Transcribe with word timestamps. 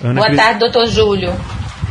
Ana 0.00 0.14
Boa 0.14 0.28
Cri... 0.28 0.36
tarde, 0.36 0.60
doutor 0.60 0.86
Júlio. 0.86 1.32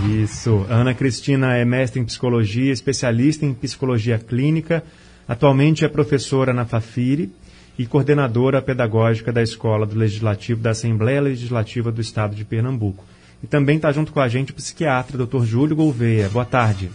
Isso. 0.09 0.65
Ana 0.69 0.93
Cristina 0.93 1.57
é 1.57 1.65
mestre 1.65 1.99
em 1.99 2.05
psicologia, 2.05 2.71
especialista 2.71 3.45
em 3.45 3.53
psicologia 3.53 4.17
clínica. 4.17 4.83
Atualmente 5.27 5.83
é 5.83 5.89
professora 5.89 6.53
na 6.53 6.65
Fafiri 6.65 7.29
e 7.77 7.85
coordenadora 7.85 8.61
pedagógica 8.61 9.31
da 9.31 9.41
Escola 9.41 9.85
do 9.85 9.97
Legislativo 9.97 10.61
da 10.61 10.71
Assembleia 10.71 11.21
Legislativa 11.21 11.91
do 11.91 12.01
Estado 12.01 12.35
de 12.35 12.45
Pernambuco. 12.45 13.03
E 13.43 13.47
também 13.47 13.75
está 13.75 13.91
junto 13.91 14.13
com 14.13 14.21
a 14.21 14.27
gente 14.29 14.51
o 14.51 14.55
psiquiatra, 14.55 15.17
Dr. 15.17 15.43
Júlio 15.43 15.75
Gouveia. 15.75 16.29
Boa 16.29 16.45
tarde. 16.45 16.89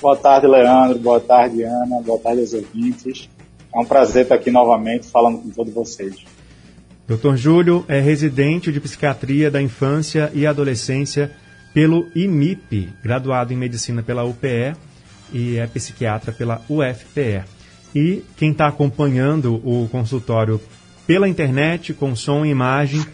Boa 0.00 0.16
tarde, 0.16 0.46
Leandro. 0.46 0.98
Boa 0.98 1.18
tarde, 1.18 1.62
Ana. 1.62 2.02
Boa 2.02 2.20
tarde 2.20 2.42
aos 2.42 2.52
ouvintes. 2.52 3.30
É 3.74 3.80
um 3.80 3.84
prazer 3.84 4.24
estar 4.24 4.34
aqui 4.34 4.50
novamente 4.50 5.06
falando 5.06 5.38
com 5.38 5.50
todos 5.50 5.72
vocês. 5.72 6.16
Dr. 7.06 7.36
Júlio 7.36 7.84
é 7.88 7.98
residente 7.98 8.70
de 8.70 8.78
psiquiatria 8.78 9.50
da 9.50 9.62
infância 9.62 10.30
e 10.34 10.46
adolescência 10.46 11.32
pelo 11.72 12.06
IMIP, 12.14 12.90
graduado 13.02 13.52
em 13.52 13.56
medicina 13.56 14.02
pela 14.02 14.24
UPE 14.24 14.76
e 15.32 15.56
é 15.56 15.66
psiquiatra 15.66 16.32
pela 16.32 16.60
UFPE. 16.68 17.44
E 17.94 18.22
quem 18.36 18.52
está 18.52 18.68
acompanhando 18.68 19.54
o 19.64 19.88
consultório 19.90 20.60
pela 21.06 21.26
internet, 21.26 21.94
com 21.94 22.14
som 22.14 22.44
e 22.44 22.50
imagem, 22.50 23.04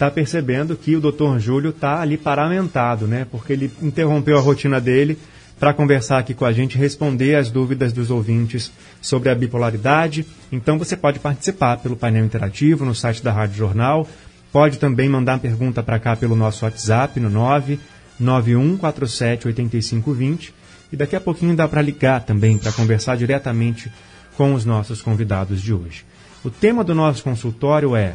está 0.00 0.10
percebendo 0.10 0.74
que 0.74 0.96
o 0.96 1.00
Dr. 1.00 1.38
Júlio 1.38 1.68
está 1.68 2.00
ali 2.00 2.16
paramentado, 2.16 3.06
né? 3.06 3.26
Porque 3.30 3.52
ele 3.52 3.70
interrompeu 3.82 4.38
a 4.38 4.40
rotina 4.40 4.80
dele 4.80 5.18
para 5.58 5.74
conversar 5.74 6.20
aqui 6.20 6.32
com 6.32 6.46
a 6.46 6.52
gente, 6.52 6.78
responder 6.78 7.34
as 7.34 7.50
dúvidas 7.50 7.92
dos 7.92 8.10
ouvintes 8.10 8.72
sobre 9.02 9.28
a 9.28 9.34
bipolaridade. 9.34 10.24
Então 10.50 10.78
você 10.78 10.96
pode 10.96 11.18
participar 11.18 11.76
pelo 11.76 11.96
painel 11.96 12.24
interativo 12.24 12.82
no 12.82 12.94
site 12.94 13.22
da 13.22 13.30
Rádio 13.30 13.58
Jornal. 13.58 14.08
Pode 14.50 14.78
também 14.78 15.06
mandar 15.06 15.38
pergunta 15.38 15.82
para 15.82 15.98
cá 15.98 16.16
pelo 16.16 16.34
nosso 16.34 16.64
WhatsApp 16.64 17.20
no 17.20 17.28
99147 17.28 19.48
8520. 19.48 20.54
E 20.90 20.96
daqui 20.96 21.14
a 21.14 21.20
pouquinho 21.20 21.54
dá 21.54 21.68
para 21.68 21.82
ligar 21.82 22.24
também 22.24 22.56
para 22.56 22.72
conversar 22.72 23.18
diretamente 23.18 23.92
com 24.34 24.54
os 24.54 24.64
nossos 24.64 25.02
convidados 25.02 25.60
de 25.60 25.74
hoje. 25.74 26.06
O 26.42 26.48
tema 26.48 26.82
do 26.82 26.94
nosso 26.94 27.22
consultório 27.22 27.94
é 27.94 28.14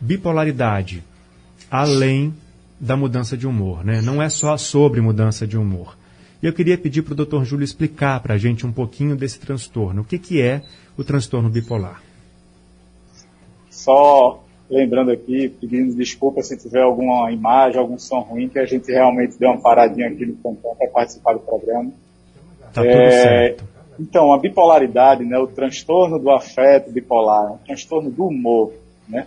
bipolaridade, 0.00 1.04
além 1.70 2.34
da 2.78 2.96
mudança 2.96 3.36
de 3.36 3.46
humor, 3.46 3.84
né? 3.84 4.00
Não 4.00 4.22
é 4.22 4.28
só 4.28 4.56
sobre 4.56 5.00
mudança 5.00 5.46
de 5.46 5.56
humor. 5.56 5.96
E 6.42 6.46
eu 6.46 6.52
queria 6.52 6.78
pedir 6.78 7.02
para 7.02 7.12
o 7.12 7.26
Dr. 7.26 7.44
Júlio 7.44 7.64
explicar 7.64 8.20
para 8.20 8.34
a 8.34 8.38
gente 8.38 8.66
um 8.66 8.72
pouquinho 8.72 9.14
desse 9.14 9.38
transtorno. 9.38 10.00
O 10.00 10.04
que, 10.04 10.18
que 10.18 10.40
é 10.40 10.62
o 10.96 11.04
transtorno 11.04 11.50
bipolar? 11.50 12.02
Só 13.70 14.42
lembrando 14.70 15.10
aqui, 15.10 15.48
pedindo 15.48 15.94
desculpa 15.94 16.42
se 16.42 16.56
tiver 16.56 16.82
alguma 16.82 17.30
imagem, 17.32 17.78
algum 17.78 17.98
som 17.98 18.20
ruim, 18.20 18.48
que 18.48 18.58
a 18.58 18.64
gente 18.64 18.90
realmente 18.90 19.38
deu 19.38 19.50
uma 19.50 19.60
paradinha 19.60 20.08
aqui 20.08 20.24
no 20.24 20.34
plantão 20.34 20.74
para 20.76 20.88
participar 20.88 21.34
do 21.34 21.40
programa. 21.40 21.90
Tá 22.72 22.86
é, 22.86 22.92
tudo 22.92 23.10
certo. 23.10 23.64
Então, 23.98 24.32
a 24.32 24.38
bipolaridade, 24.38 25.24
né, 25.24 25.36
o 25.38 25.46
transtorno 25.46 26.18
do 26.18 26.30
afeto 26.30 26.90
bipolar, 26.90 27.54
o 27.54 27.58
transtorno 27.58 28.10
do 28.10 28.26
humor, 28.26 28.72
né, 29.08 29.26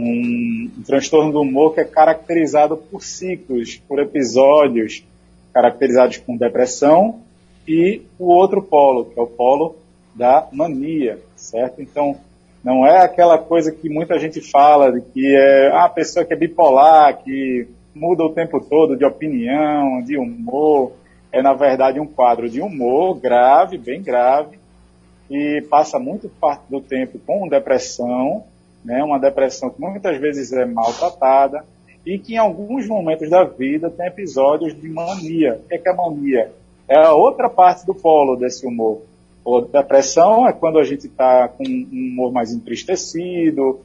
um, 0.00 0.70
transtorno 0.86 1.32
do 1.32 1.40
humor 1.40 1.74
que 1.74 1.80
é 1.80 1.84
caracterizado 1.84 2.76
por 2.76 3.02
ciclos, 3.02 3.76
por 3.88 3.98
episódios 3.98 5.04
caracterizados 5.52 6.18
com 6.18 6.36
depressão 6.36 7.20
e 7.66 8.02
o 8.18 8.26
outro 8.26 8.62
polo, 8.62 9.06
que 9.06 9.18
é 9.18 9.22
o 9.22 9.26
polo 9.26 9.76
da 10.14 10.48
mania, 10.52 11.18
certo? 11.36 11.80
Então, 11.82 12.16
não 12.62 12.86
é 12.86 12.98
aquela 12.98 13.38
coisa 13.38 13.72
que 13.72 13.88
muita 13.88 14.18
gente 14.18 14.40
fala 14.40 14.92
de 14.92 15.00
que 15.00 15.34
é 15.34 15.70
a 15.72 15.88
pessoa 15.88 16.24
que 16.24 16.32
é 16.32 16.36
bipolar, 16.36 17.22
que 17.22 17.66
muda 17.94 18.24
o 18.24 18.32
tempo 18.32 18.60
todo 18.60 18.96
de 18.96 19.04
opinião, 19.04 20.02
de 20.02 20.16
humor, 20.16 20.92
é 21.32 21.42
na 21.42 21.54
verdade 21.54 22.00
um 22.00 22.06
quadro 22.06 22.48
de 22.48 22.60
humor 22.60 23.18
grave, 23.18 23.78
bem 23.78 24.02
grave, 24.02 24.58
e 25.30 25.62
passa 25.70 25.98
muito 25.98 26.28
parte 26.28 26.64
do 26.68 26.80
tempo 26.80 27.18
com 27.24 27.48
depressão, 27.48 28.44
né, 28.84 29.02
uma 29.02 29.18
depressão 29.18 29.70
que 29.70 29.80
muitas 29.80 30.18
vezes 30.18 30.52
é 30.52 30.64
maltratada 30.64 31.64
e 32.04 32.18
que 32.18 32.34
em 32.34 32.38
alguns 32.38 32.86
momentos 32.86 33.28
da 33.28 33.44
vida 33.44 33.90
tem 33.90 34.06
episódios 34.06 34.78
de 34.78 34.88
mania. 34.88 35.60
O 35.64 35.68
que 35.68 35.74
é, 35.74 35.78
que 35.78 35.88
é 35.88 35.92
mania? 35.92 36.52
É 36.88 36.98
a 36.98 37.12
outra 37.12 37.48
parte 37.48 37.84
do 37.86 37.94
polo 37.94 38.36
desse 38.36 38.66
humor. 38.66 39.02
A 39.46 39.80
depressão 39.80 40.46
é 40.46 40.52
quando 40.52 40.78
a 40.78 40.84
gente 40.84 41.06
está 41.06 41.48
com 41.48 41.64
um 41.64 41.88
humor 41.92 42.32
mais 42.32 42.52
entristecido, 42.52 43.80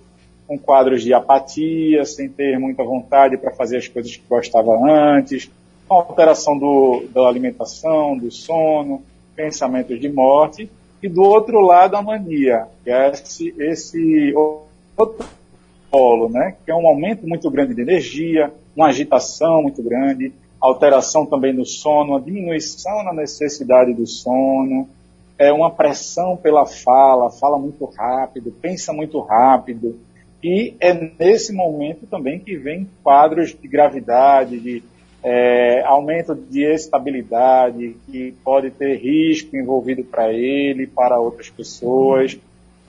com 0.47 0.57
quadros 0.57 1.01
de 1.01 1.13
apatia, 1.13 2.05
sem 2.05 2.29
ter 2.29 2.59
muita 2.59 2.83
vontade 2.83 3.37
para 3.37 3.51
fazer 3.51 3.77
as 3.77 3.87
coisas 3.87 4.15
que 4.15 4.23
gostava 4.27 4.71
antes, 4.77 5.49
com 5.87 5.95
alteração 5.95 6.57
do, 6.57 7.05
da 7.13 7.27
alimentação, 7.27 8.17
do 8.17 8.31
sono, 8.31 9.03
pensamentos 9.35 9.99
de 9.99 10.09
morte, 10.09 10.69
e 11.01 11.09
do 11.09 11.21
outro 11.21 11.59
lado 11.61 11.95
a 11.95 12.01
mania, 12.01 12.67
que 12.83 12.89
é 12.89 13.09
esse, 13.11 13.53
esse 13.59 14.33
outro 14.97 15.27
polo, 15.89 16.29
né, 16.29 16.55
que 16.63 16.71
é 16.71 16.75
um 16.75 16.87
aumento 16.87 17.27
muito 17.27 17.49
grande 17.49 17.73
de 17.73 17.81
energia, 17.81 18.51
uma 18.75 18.87
agitação 18.87 19.61
muito 19.61 19.81
grande, 19.81 20.33
alteração 20.59 21.25
também 21.25 21.53
no 21.53 21.65
sono, 21.65 22.11
uma 22.11 22.21
diminuição 22.21 23.03
na 23.03 23.13
necessidade 23.13 23.93
do 23.93 24.05
sono, 24.05 24.87
é 25.37 25.51
uma 25.51 25.69
pressão 25.69 26.37
pela 26.37 26.65
fala, 26.65 27.29
fala 27.29 27.57
muito 27.57 27.85
rápido, 27.85 28.51
pensa 28.61 28.93
muito 28.93 29.19
rápido, 29.19 29.99
e 30.43 30.75
é 30.79 30.93
nesse 30.93 31.51
momento 31.53 32.05
também 32.05 32.39
que 32.39 32.55
vem 32.55 32.87
quadros 33.03 33.55
de 33.59 33.67
gravidade, 33.67 34.59
de 34.59 34.83
é, 35.23 35.81
aumento 35.83 36.35
de 36.35 36.63
estabilidade, 36.63 37.95
que 38.05 38.31
pode 38.43 38.69
ter 38.69 38.95
risco 38.97 39.57
envolvido 39.57 40.03
para 40.03 40.31
ele, 40.31 40.85
para 40.85 41.19
outras 41.19 41.49
pessoas. 41.49 42.37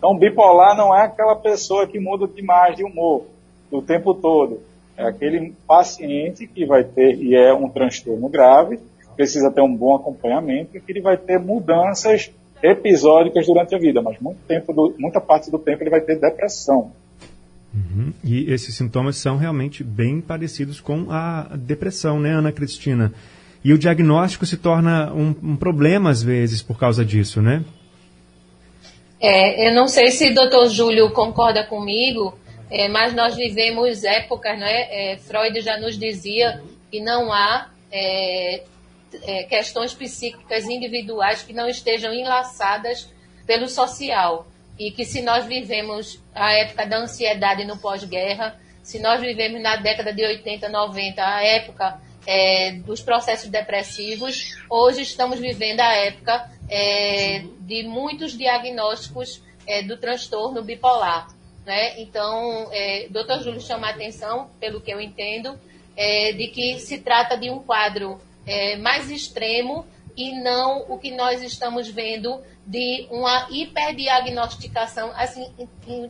Então, 0.06 0.16
bipolar 0.16 0.76
não 0.76 0.96
é 0.96 1.02
aquela 1.02 1.34
pessoa 1.34 1.84
que 1.84 1.98
muda 1.98 2.28
demais 2.28 2.76
de 2.76 2.84
humor 2.84 3.26
o 3.72 3.82
tempo 3.82 4.14
todo. 4.14 4.60
É 4.96 5.04
aquele 5.04 5.52
paciente 5.66 6.46
que 6.46 6.64
vai 6.64 6.84
ter, 6.84 7.20
e 7.20 7.34
é 7.34 7.52
um 7.52 7.68
transtorno 7.68 8.28
grave, 8.28 8.78
precisa 9.16 9.50
ter 9.50 9.62
um 9.62 9.76
bom 9.76 9.96
acompanhamento, 9.96 10.76
e 10.76 10.80
que 10.80 10.92
ele 10.92 11.00
vai 11.00 11.16
ter 11.16 11.40
mudanças 11.40 12.30
episódicas 12.62 13.46
durante 13.46 13.74
a 13.74 13.78
vida, 13.78 14.00
mas 14.00 14.20
muito 14.20 14.38
tempo 14.46 14.72
do, 14.72 14.94
muita 14.96 15.20
parte 15.20 15.50
do 15.50 15.58
tempo 15.58 15.82
ele 15.82 15.90
vai 15.90 16.00
ter 16.00 16.20
depressão. 16.20 16.92
Uhum. 17.74 18.12
E 18.22 18.50
esses 18.52 18.76
sintomas 18.76 19.16
são 19.16 19.36
realmente 19.36 19.82
bem 19.82 20.20
parecidos 20.20 20.80
com 20.80 21.10
a 21.10 21.50
depressão, 21.56 22.20
né, 22.20 22.30
Ana 22.30 22.52
Cristina? 22.52 23.12
E 23.64 23.72
o 23.72 23.78
diagnóstico 23.78 24.46
se 24.46 24.56
torna 24.56 25.12
um, 25.12 25.34
um 25.42 25.56
problema 25.56 26.10
às 26.10 26.22
vezes 26.22 26.62
por 26.62 26.78
causa 26.78 27.04
disso, 27.04 27.42
né? 27.42 27.64
É, 29.20 29.68
eu 29.68 29.74
não 29.74 29.88
sei 29.88 30.10
se 30.10 30.28
o 30.28 30.34
doutor 30.34 30.68
Júlio 30.68 31.10
concorda 31.10 31.64
comigo, 31.64 32.38
é, 32.70 32.88
mas 32.88 33.14
nós 33.14 33.34
vivemos 33.34 34.04
épocas, 34.04 34.58
né? 34.58 35.12
É, 35.12 35.16
Freud 35.18 35.60
já 35.60 35.78
nos 35.78 35.98
dizia 35.98 36.62
que 36.90 37.00
não 37.00 37.32
há 37.32 37.70
é, 37.90 38.62
é, 39.22 39.42
questões 39.44 39.94
psíquicas 39.94 40.64
individuais 40.64 41.42
que 41.42 41.52
não 41.52 41.68
estejam 41.68 42.12
enlaçadas 42.12 43.08
pelo 43.46 43.68
social. 43.68 44.46
E 44.78 44.90
que 44.90 45.06
se 45.06 45.22
nós 45.22 45.46
vivemos 45.46 46.20
a 46.34 46.52
época 46.52 46.84
da 46.84 46.98
ansiedade 46.98 47.64
no 47.64 47.78
pós-guerra, 47.78 48.60
se 48.82 48.98
nós 48.98 49.20
vivemos 49.20 49.62
na 49.62 49.76
década 49.76 50.12
de 50.12 50.22
80, 50.22 50.68
90, 50.68 51.24
a 51.24 51.42
época 51.42 52.00
é, 52.26 52.72
dos 52.72 53.00
processos 53.00 53.48
depressivos, 53.48 54.56
hoje 54.68 55.02
estamos 55.02 55.38
vivendo 55.38 55.80
a 55.80 55.92
época 55.94 56.50
é, 56.68 57.44
de 57.60 57.84
muitos 57.84 58.36
diagnósticos 58.36 59.42
é, 59.66 59.82
do 59.82 59.96
transtorno 59.96 60.62
bipolar. 60.62 61.28
Né? 61.64 62.00
Então, 62.00 62.68
é. 62.72 63.08
Júlio 63.42 63.60
chama 63.60 63.88
a 63.88 63.90
atenção, 63.90 64.50
pelo 64.60 64.80
que 64.80 64.92
eu 64.92 65.00
entendo, 65.00 65.58
é, 65.96 66.32
de 66.32 66.48
que 66.48 66.78
se 66.78 66.98
trata 66.98 67.36
de 67.36 67.50
um 67.50 67.58
quadro 67.58 68.20
é, 68.46 68.76
mais 68.76 69.10
extremo 69.10 69.84
e 70.16 70.32
não 70.40 70.86
o 70.88 70.98
que 70.98 71.10
nós 71.10 71.42
estamos 71.42 71.88
vendo 71.88 72.40
de 72.66 73.06
uma 73.10 73.48
hiperdiagnosticação, 73.50 75.12
assim, 75.14 75.52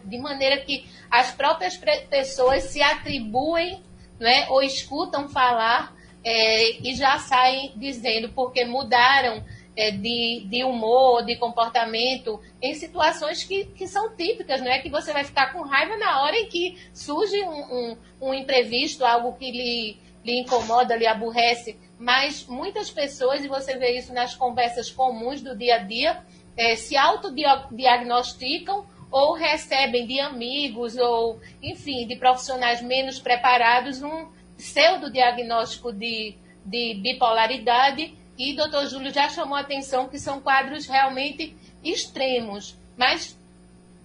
de 0.05 0.19
maneira 0.19 0.59
que 0.59 0.87
as 1.11 1.33
próprias 1.33 1.79
pessoas 2.09 2.65
se 2.65 2.81
atribuem 2.83 3.83
né, 4.19 4.47
ou 4.49 4.63
escutam 4.63 5.29
falar 5.29 5.95
é, 6.25 6.81
e 6.81 6.95
já 6.95 7.19
saem 7.19 7.73
dizendo 7.77 8.31
porque 8.31 8.65
mudaram 8.65 9.45
é, 9.77 9.91
de, 9.91 10.47
de 10.49 10.65
humor, 10.65 11.25
de 11.25 11.37
comportamento, 11.37 12.41
em 12.63 12.75
situações 12.75 13.45
que, 13.45 13.67
que 13.67 13.87
são 13.87 14.17
típicas, 14.17 14.61
não 14.61 14.71
é 14.71 14.79
que 14.79 14.89
você 14.89 15.13
vai 15.13 15.23
ficar 15.23 15.53
com 15.53 15.63
raiva 15.63 15.97
na 15.97 16.23
hora 16.23 16.37
em 16.37 16.47
que 16.47 16.79
surge 16.95 17.43
um, 17.43 17.75
um, 17.75 17.97
um 18.23 18.35
imprevisto, 18.35 19.05
algo 19.05 19.35
que 19.35 19.51
lhe, 19.51 19.99
lhe 20.25 20.41
incomoda, 20.41 20.97
lhe 20.97 21.07
aborrece, 21.07 21.77
mas 21.99 22.47
muitas 22.47 22.91
pessoas, 22.91 23.45
e 23.45 23.49
você 23.49 23.77
vê 23.77 23.99
isso 23.99 24.13
nas 24.13 24.35
conversas 24.35 24.91
comuns 24.91 25.43
do 25.43 25.57
dia 25.57 25.77
a 25.77 25.79
dia, 25.79 26.25
é, 26.57 26.75
se 26.75 26.97
autodiagnosticam 26.97 28.87
ou 29.11 29.35
recebem 29.35 30.07
de 30.07 30.19
amigos 30.19 30.97
ou, 30.97 31.39
enfim, 31.63 32.07
de 32.07 32.17
profissionais 32.17 32.81
menos 32.83 33.19
preparados 33.19 34.03
um 34.03 34.27
pseudo-diagnóstico 34.57 35.93
de, 35.93 36.35
de 36.65 36.95
bipolaridade 36.95 38.15
e 38.39 38.53
o 38.53 38.57
doutor 38.57 38.87
Júlio 38.87 39.13
já 39.13 39.29
chamou 39.29 39.57
a 39.57 39.61
atenção 39.61 40.09
que 40.09 40.19
são 40.19 40.41
quadros 40.41 40.87
realmente 40.87 41.57
extremos. 41.83 42.77
Mas 42.97 43.37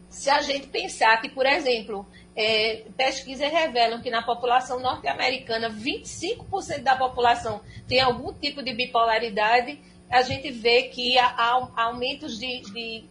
se 0.10 0.30
a 0.30 0.42
gente 0.42 0.68
pensar 0.68 1.22
que, 1.22 1.30
por 1.30 1.46
exemplo, 1.46 2.06
é, 2.36 2.84
pesquisas 2.96 3.52
revelam 3.52 4.02
que 4.02 4.10
na 4.10 4.22
população 4.22 4.80
norte-americana 4.80 5.70
25% 5.70 6.82
da 6.82 6.96
população 6.96 7.62
tem 7.88 8.00
algum 8.00 8.34
tipo 8.34 8.64
de 8.64 8.74
bipolaridade, 8.74 9.80
a 10.10 10.22
gente 10.22 10.52
vê 10.52 10.84
que 10.84 11.18
há, 11.18 11.28
há 11.28 11.84
aumentos 11.84 12.38
de, 12.38 12.62
de 12.62 13.04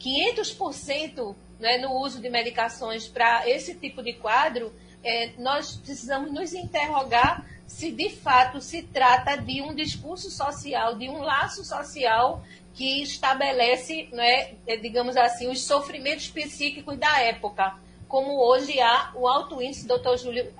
500% 0.00 1.34
né, 1.58 1.78
no 1.78 1.92
uso 1.92 2.20
de 2.20 2.28
medicações 2.28 3.08
para 3.08 3.48
esse 3.48 3.74
tipo 3.74 4.02
de 4.02 4.14
quadro. 4.14 4.72
É, 5.04 5.30
nós 5.38 5.76
precisamos 5.76 6.30
nos 6.30 6.52
interrogar 6.52 7.46
se 7.72 7.90
de 7.90 8.10
fato 8.10 8.60
se 8.60 8.82
trata 8.82 9.34
de 9.36 9.62
um 9.62 9.74
discurso 9.74 10.30
social, 10.30 10.94
de 10.94 11.08
um 11.08 11.22
laço 11.22 11.64
social 11.64 12.44
que 12.74 13.02
estabelece, 13.02 14.08
né, 14.12 14.52
digamos 14.80 15.16
assim, 15.16 15.48
os 15.48 15.64
sofrimentos 15.64 16.28
psíquicos 16.28 16.98
da 16.98 17.20
época. 17.20 17.74
Como 18.06 18.38
hoje 18.38 18.78
há 18.78 19.12
o 19.14 19.26
alto 19.26 19.60
índice, 19.62 19.86
doutor 19.86 20.18
Júlio 20.18 20.52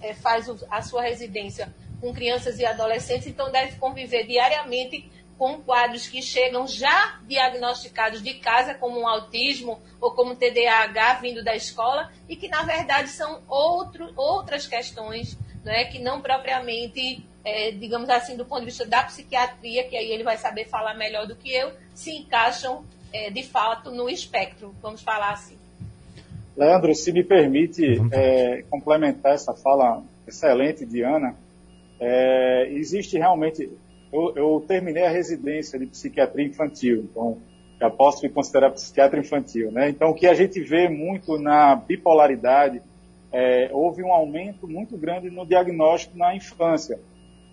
é, 0.00 0.14
faz 0.14 0.48
a 0.70 0.82
sua 0.82 1.02
residência 1.02 1.74
com 2.00 2.12
crianças 2.14 2.58
e 2.58 2.64
adolescentes, 2.64 3.26
então 3.26 3.50
deve 3.50 3.76
conviver 3.76 4.24
diariamente 4.26 5.10
com 5.36 5.60
quadros 5.60 6.06
que 6.06 6.22
chegam 6.22 6.68
já 6.68 7.20
diagnosticados 7.26 8.22
de 8.22 8.34
casa, 8.34 8.74
como 8.74 9.00
um 9.00 9.08
autismo 9.08 9.82
ou 10.00 10.12
como 10.12 10.36
TDAH 10.36 11.14
vindo 11.14 11.42
da 11.42 11.56
escola, 11.56 12.12
e 12.28 12.36
que 12.36 12.46
na 12.46 12.62
verdade 12.62 13.08
são 13.08 13.42
outro, 13.48 14.12
outras 14.16 14.66
questões 14.66 15.36
né, 15.64 15.84
que 15.84 15.98
não 15.98 16.20
propriamente, 16.20 17.24
é, 17.44 17.70
digamos 17.70 18.08
assim, 18.08 18.36
do 18.36 18.44
ponto 18.44 18.60
de 18.60 18.66
vista 18.66 18.86
da 18.86 19.02
psiquiatria, 19.04 19.84
que 19.84 19.96
aí 19.96 20.10
ele 20.10 20.24
vai 20.24 20.36
saber 20.36 20.66
falar 20.66 20.94
melhor 20.94 21.26
do 21.26 21.36
que 21.36 21.52
eu, 21.52 21.72
se 21.94 22.10
encaixam 22.10 22.84
é, 23.12 23.30
de 23.30 23.42
fato 23.42 23.90
no 23.90 24.08
espectro, 24.08 24.74
vamos 24.82 25.02
falar 25.02 25.32
assim. 25.32 25.56
Leandro, 26.56 26.94
se 26.94 27.12
me 27.12 27.22
permite 27.22 28.00
é, 28.12 28.62
complementar 28.68 29.34
essa 29.34 29.54
fala 29.54 30.02
excelente 30.26 30.84
de 30.84 31.02
Ana, 31.02 31.34
é, 32.00 32.68
existe 32.72 33.16
realmente. 33.16 33.70
Eu, 34.12 34.34
eu, 34.36 34.64
terminei 34.66 35.04
a 35.04 35.10
residência 35.10 35.78
de 35.78 35.86
psiquiatria 35.86 36.46
infantil, 36.46 37.08
então 37.10 37.38
já 37.80 37.88
posso 37.88 38.22
me 38.22 38.28
considerar 38.28 38.70
psiquiatra 38.70 39.18
infantil, 39.18 39.72
né? 39.72 39.88
Então 39.88 40.10
o 40.10 40.14
que 40.14 40.26
a 40.26 40.34
gente 40.34 40.60
vê 40.60 40.88
muito 40.88 41.38
na 41.38 41.74
bipolaridade 41.74 42.82
é, 43.32 43.70
houve 43.72 44.02
um 44.02 44.12
aumento 44.12 44.68
muito 44.68 44.96
grande 44.96 45.30
no 45.30 45.46
diagnóstico 45.46 46.16
na 46.16 46.34
infância. 46.34 46.98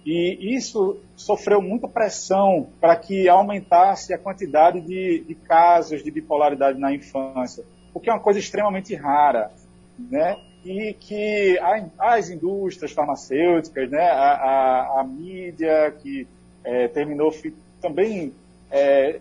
E 0.06 0.56
isso 0.56 0.98
sofreu 1.16 1.62
muita 1.62 1.88
pressão 1.88 2.68
para 2.80 2.96
que 2.96 3.28
aumentasse 3.30 4.14
a 4.14 4.18
quantidade 4.18 4.82
de, 4.82 5.24
de, 5.28 5.36
casos 5.36 6.04
de 6.04 6.12
bipolaridade 6.12 6.80
na 6.80 6.94
infância, 6.94 7.64
o 7.94 8.00
que 8.00 8.10
é 8.10 8.14
uma 8.14 8.20
coisa 8.20 8.40
extremamente 8.40 8.96
rara, 8.96 9.52
né? 9.98 10.36
E 10.66 10.94
que 10.94 11.58
as 11.98 12.30
indústrias 12.30 12.92
farmacêuticas, 12.92 13.90
né, 13.90 14.10
a, 14.10 14.34
a, 14.34 15.00
a 15.00 15.04
mídia 15.04 15.92
que 16.02 16.28
é, 16.64 16.88
terminou 16.90 17.34
também 17.82 18.34
é, 18.70 19.20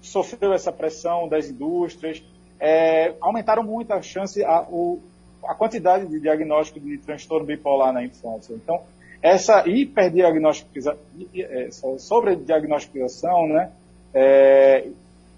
sofreu 0.00 0.52
essa 0.52 0.72
pressão 0.72 1.28
das 1.28 1.48
indústrias, 1.48 2.22
é, 2.58 3.14
aumentaram 3.20 3.62
muito 3.62 3.92
a 3.92 4.02
chance, 4.02 4.44
a, 4.44 4.62
o, 4.62 5.00
a 5.46 5.54
quantidade 5.54 6.06
de 6.06 6.20
diagnóstico 6.20 6.80
de 6.80 6.98
transtorno 6.98 7.46
bipolar 7.46 7.92
na 7.92 8.04
infância. 8.04 8.54
Então, 8.54 8.80
essa 9.22 9.66
hiperdiagnosticação, 9.66 10.96
essa 11.34 11.98
sobrediagnosticação, 11.98 13.48
né, 13.48 13.70
é, 14.12 14.88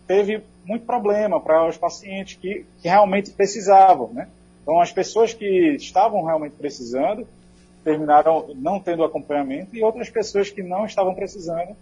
teve 0.07 0.43
muito 0.65 0.85
problema 0.85 1.41
para 1.41 1.69
os 1.69 1.77
pacientes 1.77 2.37
que, 2.37 2.67
que 2.83 2.89
realmente 2.89 3.31
precisavam, 3.31 4.13
né? 4.13 4.29
Então, 4.63 4.81
as 4.81 4.91
pessoas 4.91 5.33
que 5.33 5.77
estavam 5.77 6.25
realmente 6.25 6.57
precisando 6.57 7.27
terminaram 7.85 8.49
não 8.57 8.81
tendo 8.81 9.05
acompanhamento 9.05 9.77
e 9.77 9.85
outras 9.85 10.11
pessoas 10.11 10.51
que 10.51 10.61
não 10.61 10.85
estavam 10.85 11.15
precisando 11.15 11.77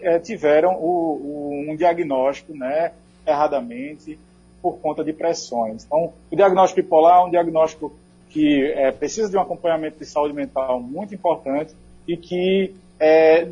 é, 0.00 0.18
tiveram 0.18 0.74
o, 0.74 1.20
o, 1.22 1.70
um 1.70 1.76
diagnóstico, 1.76 2.52
né, 2.52 2.92
erradamente 3.24 4.18
por 4.62 4.78
conta 4.78 5.04
de 5.04 5.12
pressões. 5.12 5.84
Então, 5.84 6.12
o 6.30 6.36
diagnóstico 6.36 6.82
bipolar 6.82 7.20
é 7.20 7.24
um 7.26 7.30
diagnóstico 7.30 7.92
que 8.30 8.64
é, 8.72 8.90
precisa 8.90 9.30
de 9.30 9.36
um 9.36 9.40
acompanhamento 9.40 9.98
de 9.98 10.04
saúde 10.04 10.34
mental 10.34 10.80
muito 10.80 11.14
importante 11.14 11.74
e 12.06 12.16
que 12.16 12.74
é, 13.00 13.48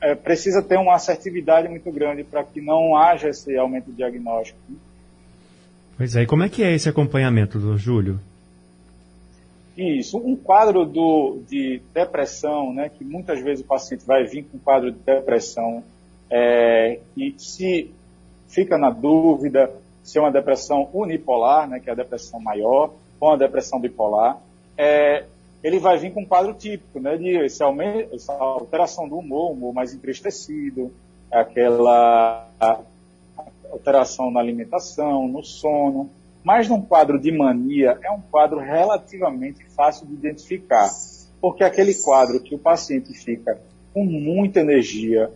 é, 0.00 0.14
precisa 0.14 0.62
ter 0.62 0.78
uma 0.78 0.94
assertividade 0.94 1.68
muito 1.68 1.90
grande 1.90 2.24
para 2.24 2.42
que 2.42 2.60
não 2.60 2.96
haja 2.96 3.28
esse 3.28 3.56
aumento 3.56 3.90
de 3.90 3.96
diagnóstico. 3.96 4.58
Pois 5.96 6.16
é, 6.16 6.22
e 6.22 6.26
como 6.26 6.42
é 6.42 6.48
que 6.48 6.62
é 6.62 6.74
esse 6.74 6.88
acompanhamento, 6.88 7.58
doutor 7.58 7.78
Júlio? 7.78 8.20
Isso, 9.76 10.18
um 10.18 10.36
quadro 10.36 10.84
do, 10.84 11.38
de 11.48 11.80
depressão, 11.94 12.72
né, 12.72 12.88
que 12.88 13.04
muitas 13.04 13.40
vezes 13.40 13.64
o 13.64 13.66
paciente 13.66 14.04
vai 14.04 14.24
vir 14.24 14.44
com 14.44 14.56
um 14.56 14.60
quadro 14.60 14.90
de 14.90 14.98
depressão 14.98 15.82
é, 16.30 17.00
e 17.16 17.34
se 17.38 17.90
fica 18.48 18.76
na 18.76 18.90
dúvida 18.90 19.70
se 20.02 20.18
é 20.18 20.20
uma 20.20 20.30
depressão 20.30 20.88
unipolar, 20.92 21.68
né, 21.68 21.80
que 21.80 21.88
é 21.88 21.92
a 21.92 21.96
depressão 21.96 22.40
maior, 22.40 22.92
ou 23.20 23.28
uma 23.28 23.38
depressão 23.38 23.78
bipolar, 23.78 24.38
é, 24.76 25.24
ele 25.62 25.78
vai 25.78 25.98
vir 25.98 26.12
com 26.12 26.22
um 26.22 26.26
quadro 26.26 26.54
típico, 26.54 26.98
né, 26.98 27.16
de 27.16 27.36
esse 27.44 27.62
aumento, 27.62 28.14
essa 28.14 28.32
alteração 28.32 29.08
do 29.08 29.18
humor, 29.18 29.52
humor 29.52 29.74
mais 29.74 29.92
entristecido, 29.92 30.90
aquela 31.30 32.48
alteração 33.70 34.30
na 34.30 34.40
alimentação, 34.40 35.28
no 35.28 35.44
sono, 35.44 36.10
mas 36.42 36.68
num 36.68 36.80
quadro 36.80 37.20
de 37.20 37.30
mania 37.30 37.98
é 38.02 38.10
um 38.10 38.20
quadro 38.20 38.58
relativamente 38.58 39.64
fácil 39.76 40.06
de 40.06 40.14
identificar, 40.14 40.88
porque 41.40 41.62
aquele 41.62 41.94
quadro 41.94 42.40
que 42.40 42.54
o 42.54 42.58
paciente 42.58 43.12
fica 43.12 43.60
com 43.92 44.04
muita 44.04 44.60
energia, 44.60 45.30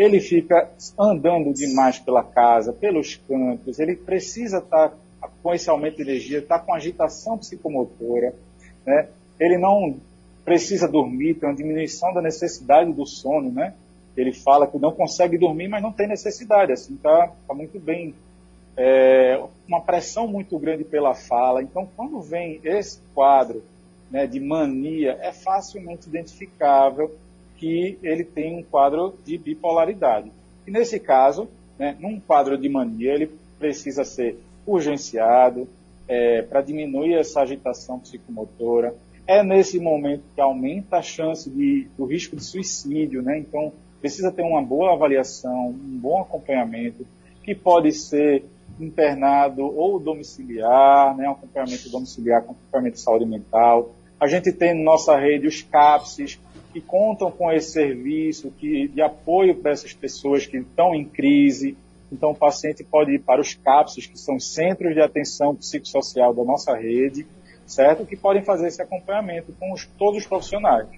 ele 0.00 0.18
fica 0.18 0.70
andando 0.98 1.52
demais 1.52 1.98
pela 1.98 2.24
casa, 2.24 2.72
pelos 2.72 3.16
cantos, 3.28 3.78
ele 3.78 3.94
precisa 3.94 4.56
estar 4.56 4.88
tá 5.20 5.28
com 5.42 5.52
esse 5.52 5.68
aumento 5.68 5.96
de 5.96 6.02
energia, 6.02 6.38
estar 6.38 6.58
tá 6.58 6.64
com 6.64 6.72
agitação 6.72 7.36
psicomotora, 7.36 8.34
né? 8.86 9.08
ele 9.38 9.58
não 9.58 9.96
precisa 10.42 10.88
dormir, 10.88 11.34
tem 11.34 11.50
uma 11.50 11.54
diminuição 11.54 12.14
da 12.14 12.22
necessidade 12.22 12.90
do 12.90 13.04
sono, 13.04 13.52
né? 13.52 13.74
Ele 14.16 14.32
fala 14.32 14.66
que 14.66 14.78
não 14.78 14.90
consegue 14.90 15.36
dormir, 15.36 15.68
mas 15.68 15.82
não 15.82 15.92
tem 15.92 16.08
necessidade, 16.08 16.72
assim, 16.72 16.96
tá, 16.96 17.30
tá 17.46 17.54
muito 17.54 17.78
bem. 17.78 18.14
É, 18.76 19.38
uma 19.68 19.82
pressão 19.82 20.26
muito 20.26 20.58
grande 20.58 20.82
pela 20.82 21.14
fala. 21.14 21.62
Então, 21.62 21.86
quando 21.94 22.20
vem 22.22 22.58
esse 22.64 23.00
quadro 23.14 23.62
né, 24.10 24.26
de 24.26 24.40
mania, 24.40 25.18
é 25.20 25.30
facilmente 25.30 26.08
identificável 26.08 27.14
que 27.60 27.98
ele 28.02 28.24
tem 28.24 28.56
um 28.56 28.62
quadro 28.62 29.14
de 29.22 29.36
bipolaridade. 29.36 30.32
E 30.66 30.70
nesse 30.70 30.98
caso, 30.98 31.46
né, 31.78 31.94
num 32.00 32.18
quadro 32.18 32.56
de 32.56 32.68
mania, 32.70 33.12
ele 33.12 33.30
precisa 33.58 34.02
ser 34.02 34.38
urgenciado 34.66 35.68
é, 36.08 36.40
para 36.40 36.62
diminuir 36.62 37.14
essa 37.14 37.42
agitação 37.42 37.98
psicomotora. 37.98 38.94
É 39.26 39.42
nesse 39.42 39.78
momento 39.78 40.22
que 40.34 40.40
aumenta 40.40 40.96
a 40.96 41.02
chance 41.02 41.50
de, 41.50 41.86
do 41.98 42.06
risco 42.06 42.34
de 42.34 42.42
suicídio, 42.42 43.20
né? 43.20 43.38
Então, 43.38 43.72
precisa 44.00 44.32
ter 44.32 44.42
uma 44.42 44.62
boa 44.62 44.94
avaliação, 44.94 45.68
um 45.68 45.98
bom 45.98 46.22
acompanhamento, 46.22 47.06
que 47.44 47.54
pode 47.54 47.92
ser 47.92 48.42
internado 48.80 49.62
ou 49.62 50.00
domiciliar, 50.00 51.14
né, 51.14 51.28
acompanhamento 51.28 51.90
domiciliar 51.90 52.42
com 52.42 52.52
acompanhamento 52.52 52.96
de 52.96 53.02
saúde 53.02 53.26
mental. 53.26 53.94
A 54.18 54.26
gente 54.26 54.50
tem 54.50 54.74
na 54.74 54.82
nossa 54.82 55.16
rede 55.18 55.46
os 55.46 55.62
CAPSes, 55.62 56.40
que 56.72 56.80
contam 56.80 57.30
com 57.30 57.50
esse 57.50 57.72
serviço 57.72 58.52
que, 58.58 58.88
de 58.88 59.02
apoio 59.02 59.54
para 59.56 59.72
essas 59.72 59.92
pessoas 59.92 60.46
que 60.46 60.58
estão 60.58 60.94
em 60.94 61.04
crise. 61.04 61.76
Então, 62.12 62.30
o 62.30 62.34
paciente 62.34 62.84
pode 62.84 63.12
ir 63.12 63.20
para 63.20 63.40
os 63.40 63.54
CAPSes, 63.54 64.06
que 64.06 64.18
são 64.18 64.36
os 64.36 64.52
Centros 64.52 64.94
de 64.94 65.00
Atenção 65.00 65.54
Psicossocial 65.54 66.34
da 66.34 66.44
nossa 66.44 66.76
rede, 66.76 67.26
certo? 67.66 68.04
Que 68.04 68.16
podem 68.16 68.42
fazer 68.42 68.68
esse 68.68 68.82
acompanhamento 68.82 69.52
com 69.58 69.72
os, 69.72 69.86
todos 69.98 70.22
os 70.22 70.26
profissionais. 70.26 70.88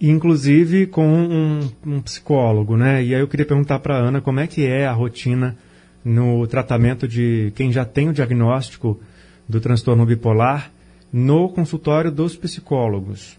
Inclusive 0.00 0.86
com 0.86 1.06
um, 1.06 1.70
um 1.86 2.02
psicólogo, 2.02 2.76
né? 2.76 3.02
E 3.02 3.14
aí 3.14 3.20
eu 3.20 3.28
queria 3.28 3.46
perguntar 3.46 3.78
para 3.78 3.96
a 3.96 4.00
Ana 4.00 4.20
como 4.20 4.40
é 4.40 4.46
que 4.46 4.66
é 4.66 4.86
a 4.86 4.92
rotina 4.92 5.56
no 6.04 6.46
tratamento 6.46 7.08
de 7.08 7.52
quem 7.54 7.72
já 7.72 7.84
tem 7.84 8.08
o 8.08 8.12
diagnóstico 8.12 9.00
do 9.48 9.60
transtorno 9.60 10.04
bipolar 10.04 10.70
no 11.12 11.48
consultório 11.48 12.10
dos 12.10 12.36
psicólogos. 12.36 13.38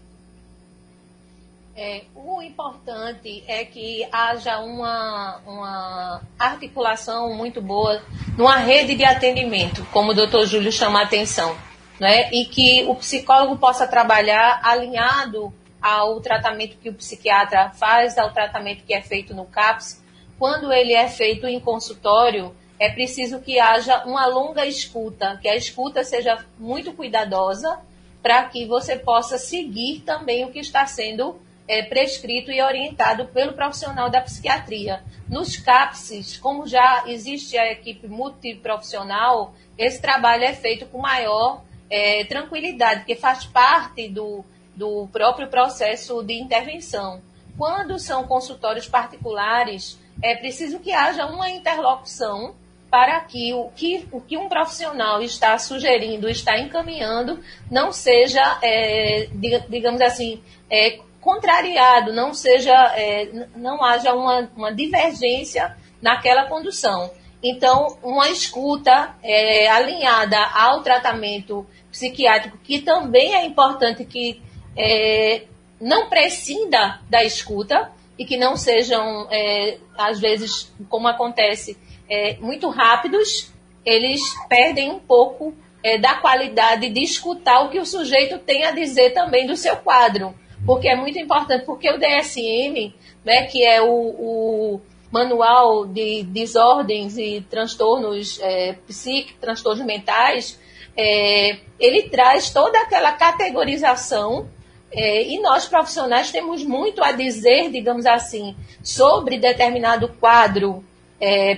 É, 1.78 2.04
o 2.14 2.40
importante 2.40 3.44
é 3.46 3.62
que 3.66 4.08
haja 4.10 4.60
uma, 4.60 5.42
uma 5.46 6.22
articulação 6.38 7.34
muito 7.34 7.60
boa 7.60 8.02
numa 8.38 8.56
rede 8.56 8.94
de 8.94 9.04
atendimento, 9.04 9.86
como 9.92 10.12
o 10.12 10.14
doutor 10.14 10.46
Júlio 10.46 10.72
chama 10.72 11.00
a 11.00 11.02
atenção, 11.02 11.54
né? 12.00 12.30
e 12.32 12.46
que 12.46 12.84
o 12.84 12.94
psicólogo 12.94 13.58
possa 13.58 13.86
trabalhar 13.86 14.58
alinhado 14.62 15.52
ao 15.82 16.18
tratamento 16.22 16.78
que 16.78 16.88
o 16.88 16.94
psiquiatra 16.94 17.68
faz, 17.68 18.16
ao 18.16 18.32
tratamento 18.32 18.82
que 18.82 18.94
é 18.94 19.02
feito 19.02 19.34
no 19.34 19.44
CAPS. 19.44 20.02
Quando 20.38 20.72
ele 20.72 20.94
é 20.94 21.08
feito 21.08 21.46
em 21.46 21.60
consultório, 21.60 22.56
é 22.80 22.88
preciso 22.88 23.38
que 23.40 23.60
haja 23.60 24.02
uma 24.06 24.24
longa 24.24 24.64
escuta, 24.64 25.38
que 25.42 25.48
a 25.48 25.54
escuta 25.54 26.02
seja 26.02 26.42
muito 26.58 26.94
cuidadosa, 26.94 27.78
para 28.22 28.44
que 28.44 28.64
você 28.64 28.96
possa 28.96 29.36
seguir 29.36 30.00
também 30.00 30.42
o 30.42 30.50
que 30.50 30.58
está 30.58 30.86
sendo 30.86 31.44
é, 31.68 31.82
prescrito 31.82 32.50
e 32.50 32.62
orientado 32.62 33.26
pelo 33.26 33.52
profissional 33.52 34.08
da 34.08 34.20
psiquiatria. 34.20 35.02
Nos 35.28 35.56
CAPSes, 35.56 36.36
como 36.36 36.66
já 36.66 37.04
existe 37.06 37.58
a 37.58 37.70
equipe 37.72 38.06
multiprofissional, 38.06 39.54
esse 39.76 40.00
trabalho 40.00 40.44
é 40.44 40.54
feito 40.54 40.86
com 40.86 40.98
maior 40.98 41.62
é, 41.90 42.24
tranquilidade, 42.24 43.00
porque 43.00 43.16
faz 43.16 43.44
parte 43.44 44.08
do, 44.08 44.44
do 44.74 45.08
próprio 45.12 45.48
processo 45.48 46.22
de 46.22 46.34
intervenção. 46.34 47.20
Quando 47.58 47.98
são 47.98 48.26
consultórios 48.26 48.86
particulares, 48.86 49.98
é 50.22 50.34
preciso 50.34 50.78
que 50.78 50.92
haja 50.92 51.26
uma 51.26 51.50
interlocução 51.50 52.54
para 52.90 53.20
que 53.20 53.52
o 53.52 53.68
que, 53.74 54.06
o 54.12 54.20
que 54.20 54.36
um 54.36 54.48
profissional 54.48 55.22
está 55.22 55.58
sugerindo, 55.58 56.28
está 56.28 56.58
encaminhando, 56.58 57.40
não 57.70 57.92
seja, 57.92 58.58
é, 58.62 59.28
digamos 59.68 60.00
assim, 60.00 60.40
é, 60.70 61.00
contrariado, 61.26 62.12
não 62.12 62.32
seja, 62.32 62.72
é, 62.96 63.28
não 63.56 63.82
haja 63.82 64.14
uma, 64.14 64.48
uma 64.56 64.72
divergência 64.72 65.76
naquela 66.00 66.44
condução. 66.44 67.10
Então, 67.42 67.98
uma 68.00 68.28
escuta 68.28 69.16
é, 69.24 69.68
alinhada 69.68 70.38
ao 70.54 70.82
tratamento 70.82 71.66
psiquiátrico, 71.90 72.58
que 72.58 72.80
também 72.80 73.34
é 73.34 73.44
importante 73.44 74.04
que 74.04 74.40
é, 74.76 75.42
não 75.80 76.08
prescinda 76.08 77.00
da 77.10 77.24
escuta 77.24 77.90
e 78.16 78.24
que 78.24 78.36
não 78.36 78.56
sejam, 78.56 79.26
é, 79.28 79.78
às 79.98 80.20
vezes, 80.20 80.72
como 80.88 81.08
acontece, 81.08 81.76
é, 82.08 82.36
muito 82.36 82.68
rápidos, 82.68 83.52
eles 83.84 84.20
perdem 84.48 84.92
um 84.92 85.00
pouco 85.00 85.52
é, 85.82 85.98
da 85.98 86.14
qualidade 86.14 86.88
de 86.88 87.02
escutar 87.02 87.64
o 87.64 87.68
que 87.68 87.80
o 87.80 87.86
sujeito 87.86 88.38
tem 88.38 88.64
a 88.64 88.70
dizer 88.70 89.10
também 89.10 89.44
do 89.44 89.56
seu 89.56 89.76
quadro 89.76 90.32
porque 90.66 90.88
é 90.88 90.96
muito 90.96 91.18
importante, 91.18 91.64
porque 91.64 91.88
o 91.88 91.98
DSM, 91.98 92.92
né, 93.24 93.46
que 93.46 93.64
é 93.64 93.80
o, 93.80 93.88
o 93.88 94.80
Manual 95.10 95.86
de 95.86 96.24
Desordens 96.24 97.16
e 97.16 97.40
Transtornos 97.48 98.40
é, 98.42 98.74
Psíquicos, 98.86 99.40
Transtornos 99.40 99.86
Mentais, 99.86 100.58
é, 100.96 101.58
ele 101.78 102.08
traz 102.08 102.50
toda 102.50 102.80
aquela 102.80 103.12
categorização 103.12 104.48
é, 104.90 105.22
e 105.22 105.40
nós 105.40 105.66
profissionais 105.66 106.32
temos 106.32 106.64
muito 106.64 107.02
a 107.02 107.12
dizer, 107.12 107.70
digamos 107.70 108.04
assim, 108.04 108.56
sobre 108.82 109.38
determinado 109.38 110.08
quadro 110.20 110.84
é, 111.20 111.56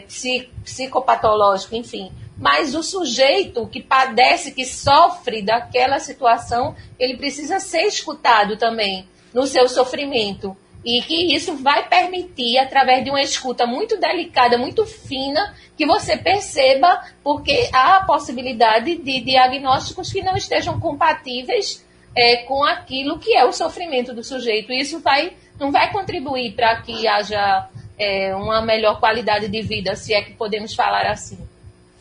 psicopatológico, 0.65 1.75
enfim 1.75 2.13
mas 2.39 2.75
o 2.75 2.83
sujeito 2.83 3.67
que 3.67 3.83
padece, 3.83 4.53
que 4.53 4.65
sofre 4.65 5.43
daquela 5.43 5.99
situação, 5.99 6.75
ele 6.99 7.17
precisa 7.17 7.59
ser 7.59 7.83
escutado 7.83 8.57
também 8.57 9.09
no 9.35 9.47
seu 9.47 9.69
sofrimento. 9.69 10.57
E 10.85 11.03
que 11.03 11.35
isso 11.35 11.57
vai 11.57 11.89
permitir, 11.89 12.57
através 12.59 13.03
de 13.03 13.11
uma 13.11 13.21
escuta 13.21 13.67
muito 13.67 13.99
delicada, 13.99 14.57
muito 14.57 14.87
fina, 14.87 15.53
que 15.77 15.85
você 15.85 16.17
perceba, 16.17 17.05
porque 17.23 17.69
há 17.73 17.97
a 17.97 18.05
possibilidade 18.05 18.97
de 18.97 19.21
diagnósticos 19.21 20.13
que 20.13 20.23
não 20.23 20.37
estejam 20.37 20.79
compatíveis 20.79 21.85
é, 22.17 22.37
com 22.45 22.63
aquilo 22.63 23.19
que 23.19 23.35
é 23.35 23.45
o 23.45 23.53
sofrimento 23.53 24.15
do 24.15 24.23
sujeito. 24.23 24.73
Isso 24.73 25.01
vai, 25.01 25.33
não 25.59 25.73
vai 25.73 25.91
contribuir 25.91 26.53
para 26.53 26.81
que 26.81 27.09
haja 27.09 27.69
é, 27.99 28.35
uma 28.37 28.63
melhor 28.63 29.01
qualidade 29.01 29.49
de 29.49 29.61
vida, 29.61 29.97
se 29.97 30.15
é 30.15 30.23
que 30.23 30.35
podemos 30.35 30.75
falar 30.75 31.07
assim. 31.07 31.48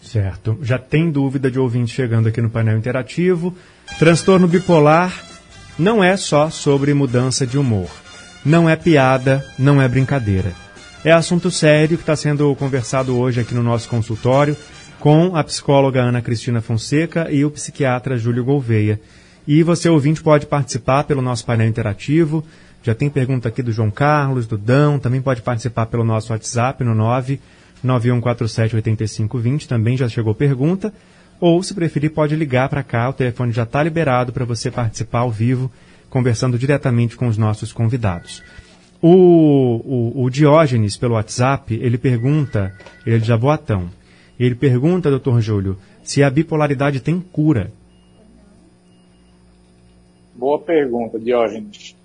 Certo. 0.08 0.58
Já 0.62 0.78
tem 0.78 1.12
dúvida 1.12 1.52
de 1.52 1.60
ouvinte 1.60 1.94
chegando 1.94 2.30
aqui 2.30 2.42
no 2.42 2.50
painel 2.50 2.78
interativo. 2.78 3.54
Transtorno 4.00 4.48
bipolar 4.48 5.14
não 5.78 6.02
é 6.02 6.16
só 6.16 6.50
sobre 6.50 6.94
mudança 6.94 7.46
de 7.46 7.58
humor. 7.58 7.90
Não 8.46 8.70
é 8.70 8.78
piada, 8.78 9.46
não 9.60 9.82
é 9.82 9.88
brincadeira. 9.88 10.54
É 11.04 11.12
assunto 11.12 11.52
sério 11.52 11.98
que 11.98 12.04
está 12.04 12.16
sendo 12.16 12.56
conversado 12.56 13.18
hoje 13.18 13.42
aqui 13.42 13.54
no 13.54 13.62
nosso 13.62 13.90
consultório 13.90 14.56
com 14.98 15.36
a 15.36 15.44
psicóloga 15.44 16.02
Ana 16.02 16.22
Cristina 16.22 16.62
Fonseca 16.62 17.30
e 17.30 17.44
o 17.44 17.52
psiquiatra 17.52 18.18
Júlio 18.18 18.46
Gouveia. 18.46 19.02
E 19.46 19.62
você, 19.62 19.90
ouvinte, 19.90 20.22
pode 20.22 20.46
participar 20.46 21.04
pelo 21.04 21.22
nosso 21.22 21.46
painel 21.46 21.68
interativo. 21.68 22.46
Já 22.82 22.96
tem 22.96 23.10
pergunta 23.10 23.50
aqui 23.50 23.62
do 23.62 23.74
João 23.74 23.92
Carlos, 23.92 24.48
do 24.48 24.58
Dão, 24.58 24.98
também 25.00 25.22
pode 25.22 25.42
participar 25.42 25.88
pelo 25.88 26.06
nosso 26.06 26.32
WhatsApp 26.32 26.82
no 26.84 26.96
9 26.96 27.40
9147-8520, 27.86 29.68
também 29.68 29.98
já 29.98 30.08
chegou 30.10 30.34
pergunta. 30.34 30.94
Ou, 31.40 31.62
se 31.62 31.74
preferir, 31.74 32.12
pode 32.12 32.36
ligar 32.36 32.68
para 32.68 32.84
cá, 32.84 33.10
o 33.10 33.14
telefone 33.14 33.52
já 33.52 33.64
está 33.64 33.84
liberado 33.84 34.34
para 34.34 34.46
você 34.46 34.72
participar 34.72 35.20
ao 35.20 35.32
vivo, 35.32 35.72
conversando 36.10 36.58
diretamente 36.58 37.16
com 37.16 37.28
os 37.28 37.38
nossos 37.38 37.72
convidados. 37.72 38.44
O, 39.02 39.12
o, 40.18 40.24
o 40.24 40.30
Diógenes, 40.30 40.98
pelo 40.98 41.14
WhatsApp, 41.14 41.76
ele 41.76 41.98
pergunta, 41.98 42.74
ele 43.06 43.18
é 43.18 43.20
de 43.20 43.32
ele 44.40 44.56
pergunta, 44.56 45.10
doutor 45.10 45.42
Júlio, 45.42 45.78
se 46.04 46.24
a 46.24 46.30
bipolaridade 46.30 47.00
tem 47.00 47.20
cura. 47.20 47.72
Boa 50.34 50.60
pergunta, 50.60 51.20
Diógenes. 51.20 51.96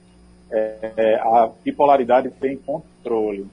É, 0.50 0.92
é 0.96 1.14
a 1.16 1.50
bipolaridade 1.64 2.30
tem 2.30 2.56
controle. 2.56 3.46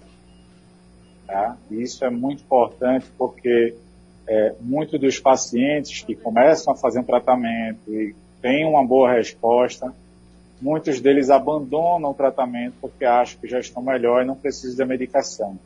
Tá? 1.30 1.56
Isso 1.70 2.04
é 2.04 2.10
muito 2.10 2.42
importante 2.42 3.06
porque 3.16 3.76
é, 4.28 4.56
muitos 4.60 5.00
dos 5.00 5.20
pacientes 5.20 6.02
que 6.02 6.16
começam 6.16 6.74
a 6.74 6.76
fazer 6.76 7.02
um 7.02 7.04
tratamento 7.04 7.82
e 7.88 8.16
têm 8.42 8.66
uma 8.66 8.84
boa 8.84 9.14
resposta, 9.14 9.94
muitos 10.60 11.00
deles 11.00 11.30
abandonam 11.30 12.10
o 12.10 12.16
tratamento 12.16 12.74
porque 12.82 13.06
acham 13.06 13.40
que 13.40 13.48
já 13.48 13.60
estão 13.60 13.84
melhor 13.84 14.24
e 14.24 14.26
não 14.26 14.36
precisam 14.36 14.78
da 14.78 14.86
medicação. 14.88 15.60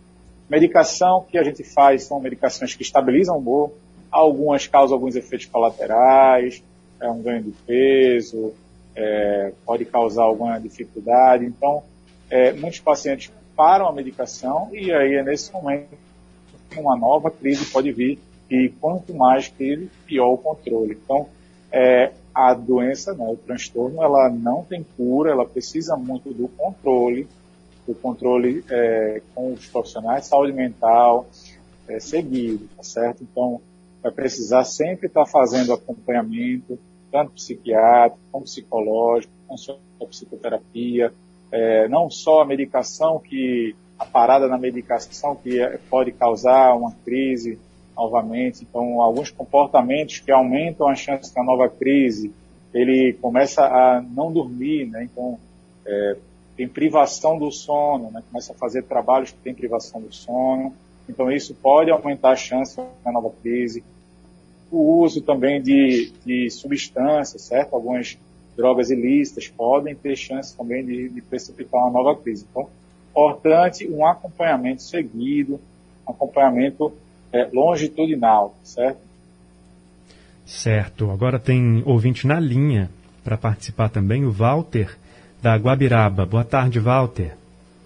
Medicação 0.49 1.25
que 1.31 1.37
a 1.37 1.43
gente 1.43 1.63
faz 1.63 2.03
são 2.03 2.19
medicações 2.19 2.75
que 2.75 2.83
estabilizam 2.83 3.37
o 3.37 3.39
humor, 3.39 3.71
algumas 4.11 4.67
causam 4.67 4.97
alguns 4.97 5.15
efeitos 5.15 5.45
colaterais, 5.45 6.61
é 6.99 7.09
um 7.09 7.21
ganho 7.21 7.41
de 7.41 7.51
peso, 7.65 8.53
é, 8.93 9.53
pode 9.65 9.85
causar 9.85 10.23
alguma 10.23 10.59
dificuldade. 10.59 11.45
Então, 11.45 11.83
é, 12.29 12.51
muitos 12.51 12.81
pacientes 12.81 13.31
param 13.55 13.87
a 13.87 13.93
medicação 13.93 14.69
e 14.73 14.91
aí 14.91 15.15
é 15.15 15.23
nesse 15.23 15.51
momento 15.51 15.97
que 16.69 16.79
uma 16.79 16.95
nova 16.95 17.29
crise 17.29 17.65
pode 17.65 17.91
vir 17.91 18.19
e 18.49 18.69
quanto 18.79 19.13
mais 19.13 19.47
crise, 19.47 19.89
pior 20.05 20.33
o 20.33 20.37
controle. 20.37 20.97
Então, 21.03 21.27
é, 21.71 22.11
a 22.33 22.53
doença, 22.53 23.13
né, 23.13 23.25
o 23.27 23.35
transtorno, 23.35 24.01
ela 24.01 24.29
não 24.29 24.63
tem 24.63 24.85
cura, 24.95 25.31
ela 25.31 25.45
precisa 25.45 25.95
muito 25.95 26.33
do 26.33 26.47
controle, 26.47 27.27
do 27.87 27.93
controle 27.95 28.63
é, 28.69 29.21
com 29.33 29.53
os 29.53 29.67
profissionais 29.67 30.23
de 30.23 30.27
saúde 30.29 30.53
mental 30.53 31.27
é, 31.87 31.99
seguido, 31.99 32.67
tá 32.75 32.83
certo? 32.83 33.23
Então, 33.23 33.61
vai 34.01 34.11
precisar 34.11 34.63
sempre 34.65 35.07
estar 35.07 35.25
fazendo 35.25 35.73
acompanhamento, 35.73 36.77
tanto 37.11 37.31
psiquiátrico, 37.33 38.19
como 38.31 38.45
psicológico, 38.45 39.31
com 39.99 40.07
psicoterapia, 40.07 41.13
é, 41.53 41.87
não 41.87 42.09
só 42.09 42.41
a 42.41 42.45
medicação 42.45 43.19
que 43.19 43.75
a 43.97 44.05
parada 44.05 44.47
na 44.47 44.57
medicação 44.57 45.35
que 45.35 45.61
é, 45.61 45.77
pode 45.87 46.11
causar 46.11 46.75
uma 46.75 46.91
crise 47.05 47.59
novamente. 47.95 48.63
Então, 48.63 48.99
alguns 48.99 49.29
comportamentos 49.29 50.19
que 50.19 50.31
aumentam 50.31 50.87
a 50.87 50.95
chance 50.95 51.33
da 51.33 51.43
nova 51.43 51.69
crise, 51.69 52.33
ele 52.73 53.13
começa 53.21 53.63
a 53.63 54.01
não 54.01 54.33
dormir, 54.33 54.87
né? 54.87 55.03
Então, 55.03 55.37
é, 55.85 56.17
tem 56.57 56.67
privação 56.67 57.37
do 57.37 57.51
sono, 57.51 58.09
né? 58.09 58.23
Começa 58.31 58.51
a 58.51 58.55
fazer 58.55 58.81
trabalhos 58.83 59.31
que 59.31 59.37
tem 59.37 59.53
privação 59.53 60.01
do 60.01 60.11
sono. 60.11 60.73
Então, 61.07 61.31
isso 61.31 61.53
pode 61.53 61.91
aumentar 61.91 62.31
a 62.31 62.35
chance 62.35 62.81
da 63.05 63.11
nova 63.11 63.31
crise. 63.43 63.83
O 64.71 65.03
uso 65.03 65.21
também 65.21 65.61
de, 65.61 66.11
de 66.25 66.49
substâncias, 66.49 67.43
certo? 67.43 67.75
Algumas 67.75 68.17
drogas 68.55 68.89
ilícitas 68.89 69.47
podem 69.47 69.95
ter 69.95 70.15
chance 70.15 70.55
também 70.55 70.85
de, 70.85 71.09
de 71.09 71.21
precipitar 71.21 71.81
uma 71.81 71.91
nova 71.91 72.19
crise. 72.19 72.45
Então, 72.49 72.69
importante 73.11 73.87
um 73.87 74.05
acompanhamento 74.05 74.81
seguido, 74.81 75.59
acompanhamento 76.05 76.91
é, 77.31 77.49
longitudinal, 77.53 78.55
certo? 78.63 78.99
Certo. 80.45 81.09
Agora 81.11 81.39
tem 81.39 81.83
ouvinte 81.85 82.27
na 82.27 82.39
linha 82.39 82.89
para 83.23 83.37
participar 83.37 83.89
também, 83.89 84.25
o 84.25 84.31
Walter, 84.31 84.97
da 85.41 85.55
Guabiraba. 85.55 86.25
Boa 86.25 86.43
tarde, 86.43 86.79
Walter. 86.79 87.35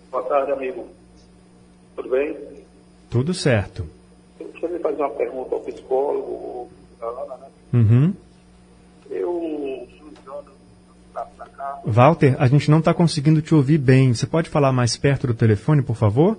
Boa 0.09 0.23
tarde, 0.23 0.51
amigo. 0.51 0.87
Tudo 1.95 2.09
bem? 2.09 2.37
Tudo 3.09 3.33
certo. 3.33 3.85
Eu 4.39 4.47
queria 4.47 4.79
fazer 4.79 5.01
uma 5.01 5.09
pergunta 5.11 5.55
ao 5.55 5.61
psicólogo, 5.61 6.69
da 6.99 7.07
Ana, 7.07 7.37
né? 7.37 7.47
Uhum. 7.73 8.13
Eu, 9.09 9.87
Walter, 11.85 12.35
a 12.39 12.47
gente 12.47 12.69
não 12.69 12.79
está 12.79 12.93
conseguindo 12.93 13.41
te 13.41 13.53
ouvir 13.55 13.77
bem. 13.77 14.13
Você 14.13 14.25
pode 14.25 14.49
falar 14.49 14.71
mais 14.71 14.97
perto 14.97 15.27
do 15.27 15.33
telefone, 15.33 15.81
por 15.81 15.95
favor? 15.95 16.37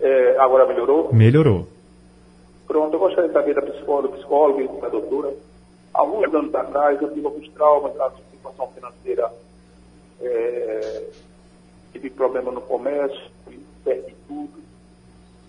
É, 0.00 0.36
agora 0.38 0.66
melhorou? 0.66 1.12
Melhorou. 1.12 1.68
Pronto, 2.66 2.94
eu 2.94 2.98
gostaria 2.98 3.28
de 3.28 3.34
saber 3.34 3.54
da 3.54 3.62
psicóloga, 3.62 4.16
psicóloga 4.16 4.62
e 4.62 4.80
da 4.80 4.88
doutora. 4.88 5.32
Alguns 5.92 6.34
anos 6.34 6.54
atrás 6.54 7.00
eu 7.00 7.12
tive 7.12 7.26
alguns 7.26 7.48
traumas 7.50 7.94
da 7.94 8.10
situação 8.32 8.68
financeira. 8.68 9.30
É, 10.20 11.04
tive 11.92 12.10
problema 12.10 12.50
no 12.50 12.60
comércio, 12.60 13.30
perdi 13.84 14.14
tudo. 14.26 14.62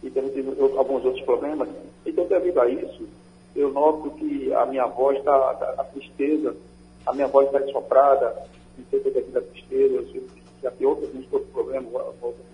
E 0.03 0.09
também 0.09 0.31
tive 0.31 0.49
alguns 0.77 1.03
outros 1.03 1.23
problemas. 1.25 1.67
Então, 2.05 2.27
devido 2.27 2.61
a 2.61 2.69
isso, 2.69 3.07
eu 3.55 3.71
noto 3.71 4.11
que 4.11 4.53
a 4.53 4.65
minha 4.65 4.85
voz 4.85 5.17
está, 5.17 5.35
a 5.77 5.83
tristeza, 5.85 6.55
a 7.05 7.13
minha 7.13 7.27
voz 7.27 7.47
está 7.47 7.61
ensoprada, 7.61 8.35
não 8.77 8.85
sei 8.89 9.01
se 9.01 9.07
é 9.07 9.11
devido 9.11 9.33
da 9.33 9.41
tristeza, 9.41 9.93
eu 10.13 10.23
já 10.61 10.71
tenho 10.71 10.89
outros, 10.89 11.09
outros 11.31 11.51
problemas, 11.51 11.93
outros 12.21 12.45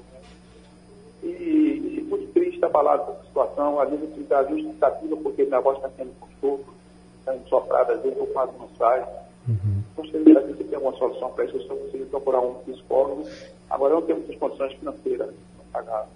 e, 1.24 1.28
e 1.28 2.06
muito 2.10 2.32
triste, 2.34 2.64
abalado 2.64 3.04
com 3.04 3.12
a 3.12 3.24
situação. 3.24 3.80
Às 3.80 3.90
vezes 3.90 4.10
eu 4.18 4.24
dar 4.24 4.44
justificativa 4.50 5.16
porque 5.18 5.44
minha 5.44 5.62
voz 5.62 5.78
está 5.78 5.90
sendo 5.90 6.12
conforto, 6.20 6.74
está 7.20 7.36
ensoprada, 7.36 7.94
às 7.94 8.02
vezes 8.02 8.18
eu 8.18 8.28
quase 8.28 8.52
não 8.58 8.70
sai. 8.78 9.02
Uhum. 9.48 9.84
Gostaria 9.96 10.42
de 10.42 10.64
tem 10.64 10.76
alguma 10.76 10.98
solução 10.98 11.32
para 11.32 11.46
isso, 11.46 11.58
eu 11.58 11.62
só 11.62 11.76
consigo 11.76 12.06
procurar 12.06 12.42
um 12.42 12.54
psicólogo. 12.66 13.28
Agora 13.70 13.94
eu 13.94 14.00
não 14.00 14.06
tenho 14.06 14.20
muitas 14.20 14.38
condições 14.38 14.74
financeiras 14.74 15.30
para 15.72 15.82
pagar. 15.82 16.08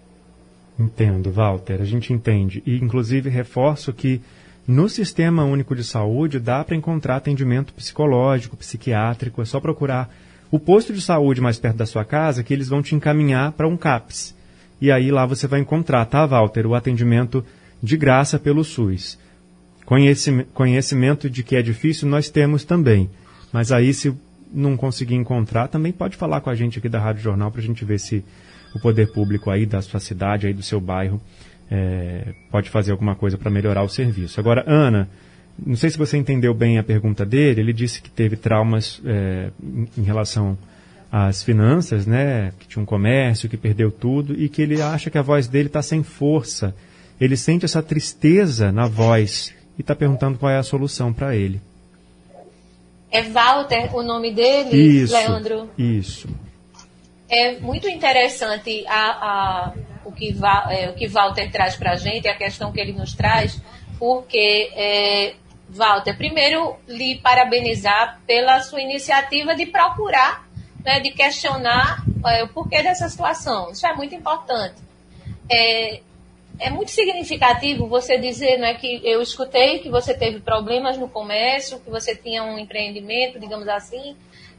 Entendo, 0.78 1.32
Walter, 1.32 1.82
a 1.82 1.86
gente 1.86 2.12
entende. 2.12 2.62
E, 2.66 2.78
inclusive, 2.78 3.30
reforço 3.30 3.94
que 3.94 4.22
no 4.68 4.90
Sistema 4.90 5.44
Único 5.44 5.76
de 5.76 5.84
Saúde 5.84 6.40
dá 6.40 6.64
para 6.64 6.76
encontrar 6.76 7.18
atendimento 7.18 7.74
psicológico, 7.74 8.58
psiquiátrico, 8.58 9.42
é 9.42 9.46
só 9.46 9.60
procurar 9.60 10.14
o 10.50 10.60
posto 10.60 10.94
de 10.94 11.02
saúde 11.02 11.42
mais 11.42 11.60
perto 11.60 11.78
da 11.78 11.86
sua 11.86 12.04
casa 12.04 12.44
que 12.44 12.54
eles 12.54 12.70
vão 12.70 12.82
te 12.82 12.96
encaminhar 12.96 13.52
para 13.52 13.68
um 13.68 13.78
CAPS. 13.78 14.36
E 14.82 14.92
aí 14.92 15.12
lá 15.12 15.26
você 15.26 15.48
vai 15.48 15.60
encontrar, 15.60 16.06
tá, 16.06 16.26
Walter, 16.26 16.66
o 16.66 16.76
atendimento 16.76 17.46
de 17.82 17.96
graça 17.96 18.40
pelo 18.40 18.64
SUS. 18.64 19.20
Conhecimento 20.54 21.30
de 21.30 21.44
que 21.44 21.56
é 21.56 21.62
difícil 21.62 22.10
nós 22.10 22.30
temos 22.30 22.66
também. 22.66 23.10
Mas 23.54 23.72
aí, 23.72 23.94
se 23.94 24.16
não 24.52 24.76
conseguir 24.76 25.16
encontrar, 25.16 25.68
também 25.68 25.92
pode 25.92 26.18
falar 26.18 26.42
com 26.42 26.50
a 26.50 26.56
gente 26.56 26.80
aqui 26.80 26.90
da 26.90 27.00
Rádio 27.00 27.22
Jornal 27.22 27.52
para 27.52 27.62
a 27.62 27.64
gente 27.64 27.86
ver 27.86 28.00
se 28.00 28.24
o 28.74 28.80
poder 28.80 29.12
público 29.12 29.52
aí 29.52 29.66
da 29.66 29.82
sua 29.82 30.00
cidade, 30.00 30.48
aí 30.48 30.54
do 30.54 30.64
seu 30.64 30.82
bairro, 30.82 31.22
é, 31.70 32.34
pode 32.52 32.70
fazer 32.70 32.92
alguma 32.92 33.16
coisa 33.16 33.38
para 33.38 33.50
melhorar 33.50 33.84
o 33.84 33.90
serviço. 33.90 34.40
Agora, 34.40 34.64
Ana, 34.68 35.10
não 35.58 35.76
sei 35.76 35.90
se 35.90 35.98
você 35.98 36.18
entendeu 36.18 36.54
bem 36.54 36.78
a 36.78 36.84
pergunta 36.84 37.26
dele, 37.26 37.62
ele 37.62 37.74
disse 37.74 38.02
que 38.02 38.10
teve 38.10 38.36
traumas 38.36 39.02
é, 39.06 39.50
em 39.98 40.04
relação 40.04 40.58
as 41.12 41.44
finanças, 41.44 42.06
né, 42.06 42.52
que 42.60 42.68
tinha 42.68 42.84
um 42.84 42.86
comércio, 42.86 43.48
que 43.48 43.56
perdeu 43.56 43.90
tudo 43.90 44.34
e 44.34 44.50
que 44.50 44.62
ele 44.62 44.82
acha 44.82 45.10
que 45.10 45.18
a 45.18 45.22
voz 45.22 45.48
dele 45.48 45.68
está 45.68 45.82
sem 45.82 46.04
força. 46.04 46.76
Ele 47.22 47.38
sente 47.38 47.64
essa 47.64 47.82
tristeza 47.82 48.70
na 48.70 48.86
voz 48.86 49.54
e 49.78 49.82
está 49.82 49.96
perguntando 49.96 50.38
qual 50.38 50.52
é 50.52 50.58
a 50.58 50.64
solução 50.64 51.14
para 51.14 51.34
ele. 51.34 51.62
É 53.10 53.22
Walter 53.22 53.96
o 53.96 54.04
nome 54.04 54.34
dele, 54.34 54.76
isso, 54.76 55.14
Leandro? 55.14 55.70
Isso. 55.78 56.28
É 57.30 57.60
muito 57.60 57.88
interessante 57.88 58.86
a, 58.86 59.12
a, 59.12 59.74
o, 60.06 60.12
que, 60.12 60.36
é, 60.70 60.90
o 60.90 60.94
que 60.94 61.08
Walter 61.08 61.52
traz 61.52 61.76
para 61.76 61.92
a 61.92 61.96
gente, 61.96 62.28
a 62.28 62.36
questão 62.36 62.72
que 62.72 62.80
ele 62.80 62.94
nos 62.94 63.14
traz, 63.14 63.60
porque, 64.00 64.72
é, 64.76 65.34
Walter, 65.70 66.16
primeiro 66.16 66.76
lhe 66.88 67.16
parabenizar 67.16 68.22
pela 68.26 68.62
sua 68.62 68.82
iniciativa 68.82 69.56
de 69.56 69.66
procurar 69.66 70.46
né, 70.86 71.00
de 71.00 71.10
questionar 71.10 72.06
é, 72.28 72.44
o 72.44 72.48
porquê 72.48 72.84
dessa 72.84 73.10
situação. 73.10 73.72
Isso 73.72 73.86
é 73.88 73.94
muito 73.96 74.14
importante. 74.14 74.76
É, 75.52 76.00
é 76.60 76.70
muito 76.70 76.92
significativo 76.92 77.88
você 77.88 78.18
dizer 78.18 78.58
não 78.58 78.68
é, 78.68 78.76
que 78.76 79.02
eu 79.04 79.22
escutei 79.22 79.80
que 79.80 79.90
você 79.90 80.14
teve 80.14 80.40
problemas 80.40 80.98
no 80.98 81.10
comércio, 81.10 81.80
que 81.80 81.90
você 81.90 82.16
tinha 82.16 82.44
um 82.44 82.58
empreendimento, 82.58 83.40
digamos 83.40 83.68
assim, 83.68 84.16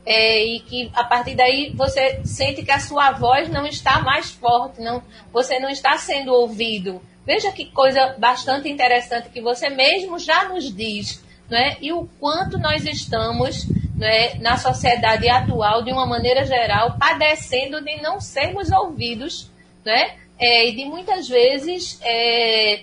é, 0.07 0.45
e 0.45 0.61
que 0.61 0.90
a 0.95 1.03
partir 1.03 1.35
daí 1.35 1.73
você 1.75 2.21
sente 2.25 2.62
que 2.62 2.71
a 2.71 2.79
sua 2.79 3.11
voz 3.11 3.49
não 3.49 3.66
está 3.66 4.01
mais 4.01 4.31
forte, 4.31 4.81
não, 4.81 5.03
você 5.33 5.59
não 5.59 5.69
está 5.69 5.99
sendo 5.99 6.33
ouvido. 6.33 7.03
Veja 7.27 7.51
que 7.51 7.64
coisa 7.66 8.14
bastante 8.16 8.69
interessante 8.69 9.31
que 9.31 9.40
você 9.40 9.69
mesmo 9.69 10.16
já 10.16 10.49
nos 10.49 10.73
diz, 10.73 11.21
não 11.51 11.59
é? 11.59 11.77
E 11.81 11.92
o 11.92 12.09
quanto 12.21 12.57
nós 12.57 12.85
estamos 12.85 13.66
né, 13.97 14.35
na 14.35 14.57
sociedade 14.57 15.29
atual, 15.29 15.83
de 15.83 15.90
uma 15.90 16.07
maneira 16.07 16.45
geral, 16.45 16.97
padecendo 16.97 17.81
de 17.81 18.01
não 18.01 18.21
sermos 18.21 18.71
ouvidos, 18.71 19.51
né, 19.85 20.16
é, 20.38 20.69
e 20.69 20.77
de 20.77 20.85
muitas 20.85 21.29
vezes 21.29 21.99
é, 22.03 22.83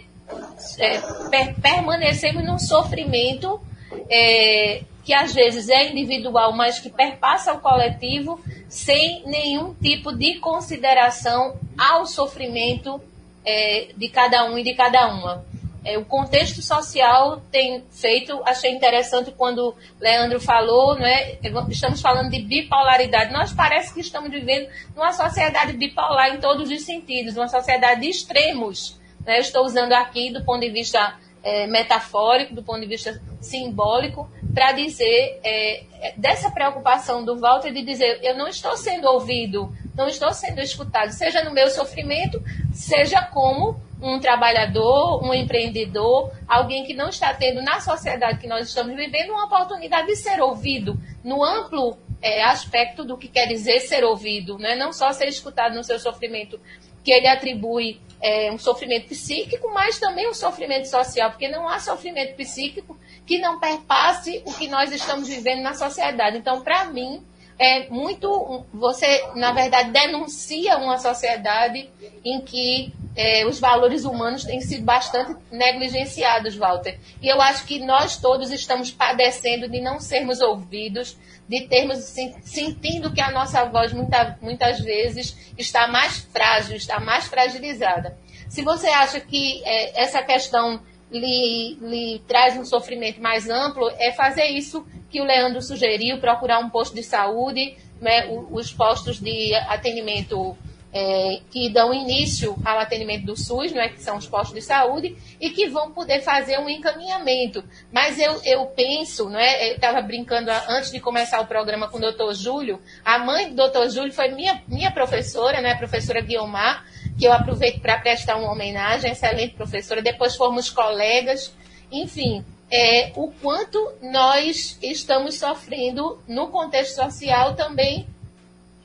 é, 0.80 1.00
per 1.30 1.56
permanecemos 1.62 2.44
num 2.44 2.60
sofrimento 2.60 3.62
é, 4.10 4.82
que 5.04 5.14
às 5.14 5.34
vezes 5.34 5.70
é 5.70 5.90
individual, 5.90 6.54
mas 6.54 6.80
que 6.80 6.90
perpassa 6.90 7.54
o 7.54 7.60
coletivo, 7.60 8.40
sem 8.70 9.24
nenhum 9.26 9.74
tipo 9.74 10.16
de 10.16 10.40
consideração 10.40 11.58
ao 11.78 12.06
sofrimento 12.06 13.02
é, 13.46 13.90
de 13.96 14.10
cada 14.10 14.46
um 14.46 14.58
e 14.58 14.64
de 14.64 14.74
cada 14.74 15.08
uma. 15.08 15.46
É, 15.86 15.98
o 15.98 16.06
contexto 16.06 16.62
social 16.62 17.42
tem 17.52 17.84
feito, 17.92 18.42
achei 18.46 18.72
interessante 18.72 19.32
quando 19.32 19.76
Leandro 20.00 20.40
falou, 20.40 20.96
né, 20.96 21.38
estamos 21.70 22.00
falando 22.00 22.32
de 22.32 22.42
bipolaridade. 22.42 23.34
Nós 23.34 23.52
parece 23.52 23.94
que 23.94 24.00
estamos 24.00 24.32
vivendo 24.32 24.70
numa 24.96 25.12
sociedade 25.12 25.74
bipolar 25.74 26.34
em 26.34 26.40
todos 26.40 26.70
os 26.70 26.82
sentidos, 26.84 27.36
uma 27.36 27.50
sociedade 27.50 28.00
de 28.00 28.08
extremos. 28.08 28.98
Né? 29.26 29.38
Eu 29.38 29.42
estou 29.42 29.66
usando 29.66 29.92
aqui 29.92 30.32
do 30.32 30.42
ponto 30.46 30.62
de 30.62 30.70
vista 30.70 31.18
é, 31.44 31.68
metafórico, 31.68 32.56
do 32.56 32.64
ponto 32.64 32.80
de 32.80 32.88
vista 32.88 33.22
simbólico, 33.42 34.30
para 34.54 34.72
dizer 34.72 35.40
é, 35.44 35.84
é, 36.02 36.14
dessa 36.16 36.52
preocupação 36.52 37.26
do 37.26 37.40
Walter 37.40 37.72
de 37.72 37.84
dizer 37.84 38.20
eu 38.22 38.38
não 38.38 38.48
estou 38.48 38.78
sendo 38.78 39.08
ouvido, 39.08 39.74
não 39.96 40.08
estou 40.08 40.32
sendo 40.34 40.60
escutado, 40.62 41.12
seja 41.12 41.44
no 41.44 41.52
meu 41.52 41.70
sofrimento, 41.70 42.42
seja 42.72 43.22
como 43.22 43.76
um 44.02 44.20
trabalhador, 44.20 45.24
um 45.24 45.34
empreendedor, 45.34 46.32
alguém 46.48 46.84
que 46.84 46.94
não 46.94 47.10
está 47.10 47.34
tendo 47.34 47.62
na 47.62 47.80
sociedade 47.80 48.40
que 48.40 48.48
nós 48.48 48.68
estamos 48.68 48.96
vivendo 48.96 49.32
uma 49.32 49.46
oportunidade 49.46 50.08
de 50.08 50.18
ser 50.18 50.42
ouvido 50.42 51.00
no 51.24 51.44
amplo 51.44 51.98
é, 52.22 52.44
aspecto 52.44 53.04
do 53.06 53.18
que 53.18 53.30
quer 53.30 53.48
dizer 53.48 53.80
ser 53.80 54.04
ouvido, 54.04 54.58
né? 54.58 54.76
não 54.76 54.92
só 54.92 55.12
ser 55.14 55.28
escutado 55.28 55.74
no 55.74 55.84
seu 55.84 55.98
sofrimento 56.00 56.60
que 57.04 57.12
ele 57.12 57.28
atribui 57.28 58.00
é, 58.22 58.52
um 58.52 58.58
sofrimento 58.58 59.10
psíquico, 59.10 59.70
mas 59.74 60.00
também 60.00 60.30
um 60.30 60.34
sofrimento 60.34 60.88
social, 60.88 61.30
porque 61.32 61.50
não 61.50 61.68
há 61.68 61.80
sofrimento 61.80 62.36
psíquico 62.36 62.98
que 63.26 63.40
não 63.40 63.60
perpasse 63.60 64.42
o 64.46 64.54
que 64.54 64.68
nós 64.68 64.92
estamos 64.92 65.28
vivendo 65.28 65.62
na 65.62 65.74
sociedade. 65.74 66.38
Então, 66.38 66.62
para 66.62 66.86
mim, 66.86 67.24
é 67.58 67.88
muito. 67.90 68.66
Você, 68.74 69.24
na 69.36 69.52
verdade, 69.52 69.92
denuncia 69.92 70.78
uma 70.78 70.98
sociedade 70.98 71.90
em 72.24 72.42
que 72.42 72.94
é, 73.16 73.46
os 73.46 73.60
valores 73.60 74.06
humanos 74.06 74.44
têm 74.44 74.60
sido 74.62 74.84
bastante 74.84 75.36
negligenciados, 75.52 76.56
Walter. 76.56 77.00
E 77.22 77.28
eu 77.28 77.42
acho 77.42 77.66
que 77.66 77.80
nós 77.80 78.18
todos 78.18 78.52
estamos 78.52 78.92
padecendo 78.92 79.70
de 79.70 79.80
não 79.80 80.00
sermos 80.00 80.42
ouvidos, 80.42 81.18
de 81.48 81.68
termos 81.68 82.00
sentindo 82.44 83.14
que 83.14 83.22
a 83.22 83.32
nossa 83.32 83.64
voz 83.66 83.94
muita, 83.94 84.38
muitas 84.42 84.80
vezes 84.80 85.54
está 85.58 85.88
mais 85.88 86.20
frágil, 86.34 86.76
está 86.76 87.00
mais 87.00 87.28
fragilizada. 87.28 88.18
Se 88.50 88.62
você 88.62 88.88
acha 88.88 89.20
que 89.20 89.62
é, 89.64 90.02
essa 90.02 90.22
questão 90.24 90.82
lhe, 91.14 91.78
lhe 91.82 92.20
traz 92.28 92.58
um 92.58 92.66
sofrimento 92.66 93.22
mais 93.22 93.50
amplo, 93.50 93.90
é 94.00 94.12
fazer 94.12 94.46
isso 94.46 94.86
que 95.10 95.22
o 95.22 95.24
Leandro 95.24 95.62
sugeriu, 95.62 96.20
procurar 96.20 96.60
um 96.60 96.70
posto 96.70 96.96
de 96.96 97.04
saúde, 97.04 97.78
né, 98.02 98.28
os 98.52 98.74
postos 98.74 99.20
de 99.20 99.54
atendimento 99.56 100.58
é, 100.94 101.40
que 101.50 101.70
dão 101.70 101.94
início 101.94 102.56
ao 102.64 102.78
atendimento 102.78 103.26
do 103.26 103.36
SUS, 103.36 103.72
né, 103.72 103.90
que 103.90 104.02
são 104.02 104.18
os 104.18 104.28
postos 104.28 104.54
de 104.54 104.62
saúde, 104.62 105.18
e 105.42 105.50
que 105.50 105.68
vão 105.68 105.92
poder 105.92 106.22
fazer 106.22 106.60
um 106.60 106.70
encaminhamento. 106.70 107.64
Mas 107.92 108.20
eu, 108.20 108.40
eu 108.46 108.66
penso, 108.68 109.28
né, 109.30 109.70
eu 109.70 109.76
estava 109.76 110.02
brincando 110.02 110.52
antes 110.70 110.92
de 110.92 111.00
começar 111.00 111.42
o 111.42 111.48
programa 111.48 111.90
com 111.90 111.98
o 111.98 112.02
doutor 112.02 112.34
Júlio, 112.36 112.80
a 113.04 113.18
mãe 113.18 113.50
do 113.50 113.56
doutor 113.56 113.90
Júlio 113.90 114.14
foi 114.14 114.30
minha, 114.30 114.62
minha 114.68 114.92
professora, 114.92 115.62
né, 115.62 115.72
a 115.72 115.78
professora 115.78 116.22
Guiomar, 116.22 116.86
que 117.18 117.26
eu 117.26 117.34
aproveito 117.34 117.80
para 117.80 118.00
prestar 118.00 118.38
uma 118.38 118.52
homenagem, 118.52 119.12
excelente 119.12 119.56
professora, 119.56 120.02
depois 120.02 120.36
fomos 120.36 120.70
colegas, 120.70 121.54
enfim, 121.92 122.44
é, 122.72 123.12
o 123.16 123.32
quanto 123.42 123.94
nós 124.02 124.78
estamos 124.82 125.36
sofrendo 125.36 126.20
no 126.28 126.48
contexto 126.48 126.96
social 126.96 127.56
também 127.56 128.08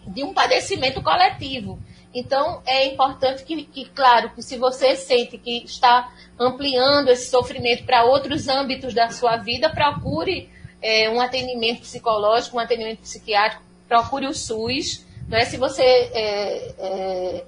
de 0.07 0.23
um 0.23 0.35
padecimento 0.35 1.03
coletivo. 1.03 1.79
Então, 2.15 2.63
é 2.67 2.87
importante 2.87 3.45
que, 3.45 3.65
que, 3.65 3.85
claro, 3.87 4.31
que 4.31 4.43
se 4.43 4.57
você 4.57 4.97
sente 4.97 5.37
que 5.39 5.65
está 5.65 6.13
ampliando 6.39 7.09
esse 7.09 7.31
sofrimento 7.31 7.85
para 7.85 8.05
outros 8.05 8.49
âmbitos 8.49 8.95
da 8.95 9.11
sua 9.11 9.37
vida, 9.37 9.69
procure 9.69 10.51
é, 10.81 11.11
um 11.11 11.21
atendimento 11.21 11.81
psicológico, 11.81 12.57
um 12.57 12.61
atendimento 12.61 13.01
psiquiátrico, 13.01 13.63
procure 13.87 14.27
o 14.27 14.35
SUS. 14.35 15.07
Né? 15.29 15.45
Se 15.45 15.57
você 15.59 15.83
é, 15.83 16.75
é, 16.79 17.45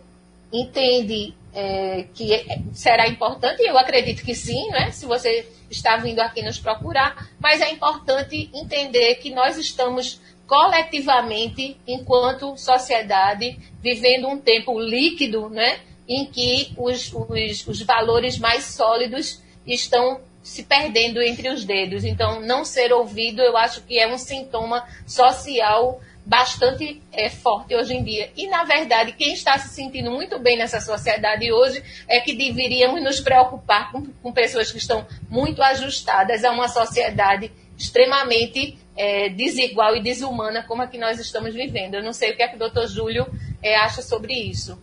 entende 0.53 1.35
é, 1.53 2.07
que 2.15 2.33
é, 2.33 2.61
será 2.73 3.09
importante, 3.09 3.63
eu 3.63 3.77
acredito 3.77 4.25
que 4.25 4.35
sim, 4.35 4.69
né? 4.71 4.91
se 4.91 5.07
você 5.07 5.47
está 5.71 5.97
vindo 5.97 6.21
aqui 6.21 6.43
nos 6.43 6.59
procurar, 6.59 7.29
mas 7.39 7.61
é 7.61 7.71
importante 7.71 8.51
entender 8.55 9.17
que 9.17 9.31
nós 9.31 9.57
estamos 9.57 10.21
coletivamente, 10.47 11.77
enquanto 11.87 12.57
sociedade, 12.57 13.59
vivendo 13.81 14.29
um 14.29 14.39
tempo 14.39 14.81
líquido, 14.81 15.49
né, 15.49 15.79
em 16.09 16.27
que 16.27 16.73
os, 16.77 17.13
os, 17.13 17.69
os 17.69 17.83
valores 17.83 18.37
mais 18.37 18.65
sólidos 18.65 19.41
estão 19.65 20.21
se 20.43 20.65
perdendo 20.65 21.23
entre 21.23 21.49
os 21.49 21.65
dedos. 21.65 22.05
Então, 22.05 22.41
não 22.41 22.65
ser 22.65 22.93
ouvido, 22.93 23.41
eu 23.43 23.57
acho 23.57 23.83
que 23.83 23.97
é 23.97 24.13
um 24.13 24.19
sintoma 24.19 24.85
social 25.07 26.01
bastante 26.31 27.03
é, 27.11 27.29
forte 27.29 27.75
hoje 27.75 27.93
em 27.93 28.05
dia. 28.05 28.31
E, 28.37 28.47
na 28.47 28.63
verdade, 28.63 29.11
quem 29.19 29.33
está 29.33 29.59
se 29.59 29.75
sentindo 29.75 30.13
muito 30.13 30.39
bem 30.39 30.57
nessa 30.57 30.81
sociedade 30.81 31.53
hoje 31.53 31.83
é 32.07 32.21
que 32.21 32.37
deveríamos 32.37 33.03
nos 33.03 33.19
preocupar 33.19 33.91
com, 33.91 34.07
com 34.23 34.33
pessoas 34.33 34.71
que 34.71 34.79
estão 34.79 35.05
muito 35.29 35.61
ajustadas 35.61 36.45
a 36.45 36.53
uma 36.53 36.69
sociedade 36.69 37.51
extremamente 37.77 38.79
é, 38.97 39.29
desigual 39.29 39.97
e 39.97 40.03
desumana 40.03 40.63
como 40.63 40.83
a 40.83 40.87
que 40.87 40.99
nós 40.99 41.19
estamos 41.19 41.53
vivendo. 41.53 41.95
Eu 41.95 42.03
não 42.05 42.13
sei 42.13 42.31
o 42.31 42.37
que 42.37 42.45
é 42.45 42.49
que 42.49 42.55
o 42.55 42.61
doutor 42.61 42.87
Júlio 42.87 43.27
é, 43.61 43.75
acha 43.75 44.01
sobre 44.01 44.33
isso. 44.33 44.81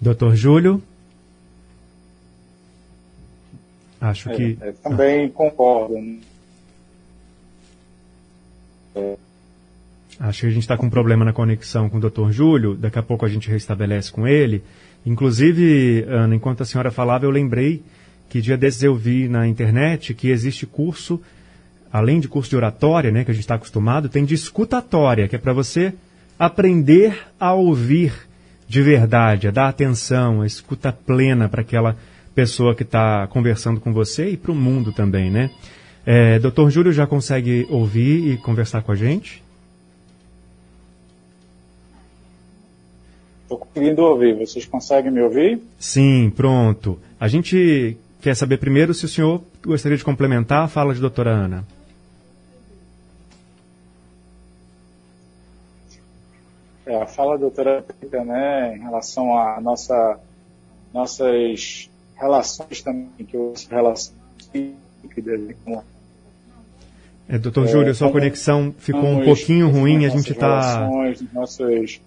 Doutor 0.00 0.36
Júlio? 0.36 0.80
Acho 4.00 4.30
é, 4.30 4.36
que. 4.36 4.58
É, 4.60 4.70
também 4.70 5.26
ah. 5.26 5.30
concordo. 5.34 6.00
Né? 6.00 6.20
Acho 10.20 10.40
que 10.40 10.46
a 10.46 10.50
gente 10.50 10.62
está 10.62 10.76
com 10.76 10.86
um 10.86 10.90
problema 10.90 11.24
na 11.24 11.32
conexão 11.32 11.88
com 11.88 11.98
o 11.98 12.00
doutor 12.00 12.32
Júlio. 12.32 12.74
Daqui 12.74 12.98
a 12.98 13.02
pouco 13.02 13.24
a 13.24 13.28
gente 13.28 13.48
restabelece 13.48 14.10
com 14.10 14.26
ele. 14.26 14.62
Inclusive, 15.06 16.04
Ana, 16.08 16.34
enquanto 16.34 16.62
a 16.62 16.66
senhora 16.66 16.90
falava, 16.90 17.24
eu 17.24 17.30
lembrei 17.30 17.82
que 18.28 18.40
dia 18.40 18.56
desses 18.56 18.82
eu 18.82 18.94
vi 18.94 19.28
na 19.28 19.46
internet 19.46 20.12
que 20.12 20.30
existe 20.30 20.66
curso 20.66 21.20
além 21.92 22.20
de 22.20 22.28
curso 22.28 22.50
de 22.50 22.56
oratória, 22.56 23.10
né, 23.10 23.24
que 23.24 23.30
a 23.30 23.34
gente 23.34 23.44
está 23.44 23.54
acostumado, 23.54 24.08
tem 24.08 24.24
de 24.24 24.34
escutatória, 24.34 25.26
que 25.28 25.36
é 25.36 25.38
para 25.38 25.52
você 25.52 25.94
aprender 26.38 27.18
a 27.40 27.52
ouvir 27.54 28.12
de 28.68 28.82
verdade, 28.82 29.48
a 29.48 29.50
dar 29.50 29.68
atenção, 29.68 30.42
a 30.42 30.46
escuta 30.46 30.92
plena 30.92 31.48
para 31.48 31.62
aquela 31.62 31.96
pessoa 32.34 32.74
que 32.74 32.82
está 32.82 33.26
conversando 33.28 33.80
com 33.80 33.92
você 33.92 34.30
e 34.30 34.36
para 34.36 34.52
o 34.52 34.54
mundo 34.54 34.92
também, 34.92 35.30
né? 35.30 35.50
É, 36.04 36.38
Doutor 36.38 36.70
Júlio 36.70 36.92
já 36.92 37.06
consegue 37.06 37.66
ouvir 37.70 38.32
e 38.32 38.36
conversar 38.36 38.82
com 38.82 38.92
a 38.92 38.94
gente? 38.94 39.42
Estou 43.48 43.56
conseguindo 43.56 44.02
ouvir. 44.02 44.34
Vocês 44.34 44.66
conseguem 44.66 45.10
me 45.10 45.22
ouvir? 45.22 45.58
Sim, 45.78 46.30
pronto. 46.36 47.00
A 47.18 47.26
gente 47.28 47.96
quer 48.20 48.36
saber 48.36 48.58
primeiro 48.58 48.92
se 48.92 49.06
o 49.06 49.08
senhor 49.08 49.42
gostaria 49.64 49.96
de 49.96 50.04
complementar 50.04 50.64
a 50.64 50.68
fala 50.68 50.92
de 50.92 51.00
doutora 51.00 51.30
Ana. 51.30 51.64
É, 56.84 57.00
a 57.00 57.06
fala 57.06 57.36
da 57.36 57.40
doutora 57.40 57.82
Rita, 58.02 58.22
né, 58.22 58.76
em 58.76 58.80
relação 58.80 59.38
a 59.38 59.58
nossa, 59.62 60.20
nossas 60.92 61.88
relações 62.16 62.82
também, 62.82 63.08
que 63.26 63.36
os 63.36 63.66
relações 63.66 64.14
é, 67.28 67.38
doutor 67.38 67.64
é, 67.64 67.68
Júlio, 67.68 67.94
sua 67.94 68.10
conexão 68.10 68.74
ficou 68.78 69.04
um 69.04 69.24
pouquinho 69.24 69.70
ruim, 69.70 70.04
a 70.04 70.08
gente 70.10 70.32
está... 70.32 70.88
Nossas... 71.32 72.00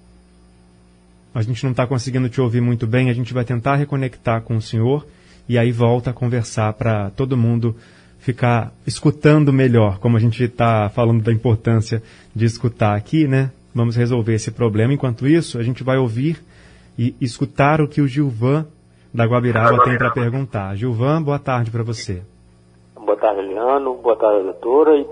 A 1.33 1.41
gente 1.41 1.63
não 1.63 1.71
está 1.71 1.87
conseguindo 1.87 2.29
te 2.29 2.41
ouvir 2.41 2.61
muito 2.61 2.85
bem, 2.85 3.09
a 3.09 3.13
gente 3.13 3.33
vai 3.33 3.45
tentar 3.45 3.75
reconectar 3.75 4.41
com 4.41 4.55
o 4.57 4.61
senhor 4.61 5.05
e 5.47 5.57
aí 5.57 5.71
volta 5.71 6.09
a 6.09 6.13
conversar 6.13 6.73
para 6.73 7.09
todo 7.11 7.37
mundo 7.37 7.75
ficar 8.19 8.71
escutando 8.85 9.51
melhor, 9.51 9.97
como 9.99 10.15
a 10.15 10.19
gente 10.19 10.43
está 10.43 10.89
falando 10.89 11.23
da 11.23 11.31
importância 11.31 12.03
de 12.35 12.45
escutar 12.45 12.95
aqui, 12.95 13.27
né? 13.27 13.51
Vamos 13.73 13.95
resolver 13.95 14.33
esse 14.33 14.51
problema. 14.51 14.93
Enquanto 14.93 15.27
isso, 15.27 15.57
a 15.57 15.63
gente 15.63 15.83
vai 15.83 15.97
ouvir 15.97 16.43
e 16.97 17.15
escutar 17.19 17.81
o 17.81 17.87
que 17.87 18.01
o 18.01 18.07
Gilvan 18.07 18.65
da 19.13 19.25
Guabiraba 19.25 19.83
tem 19.83 19.97
para 19.97 20.11
perguntar. 20.11 20.75
Gilvan, 20.75 21.21
boa 21.21 21.39
tarde 21.39 21.71
para 21.71 21.83
você. 21.83 22.21
Boa 22.95 23.17
tarde, 23.17 23.41
Leandro. 23.41 23.95
Boa 23.95 24.15
tarde, 24.15 24.43
doutora. 24.43 24.97
E, 24.97 25.05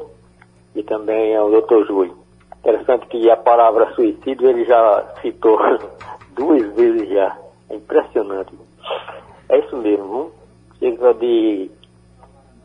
e 0.76 0.84
também 0.84 1.36
ao 1.36 1.50
doutor 1.50 1.86
Júlio. 1.88 2.16
Interessante 2.60 3.08
que 3.08 3.30
a 3.30 3.38
palavra 3.38 3.94
suicídio 3.96 4.50
ele 4.50 4.66
já 4.66 5.16
citou 5.22 5.58
duas 6.40 6.74
vezes 6.74 7.10
já. 7.10 7.38
É 7.70 7.76
impressionante. 7.76 8.58
É 9.50 9.60
isso 9.60 9.78
mesmo. 9.78 10.32
Cerca 10.80 11.14
de 11.14 11.70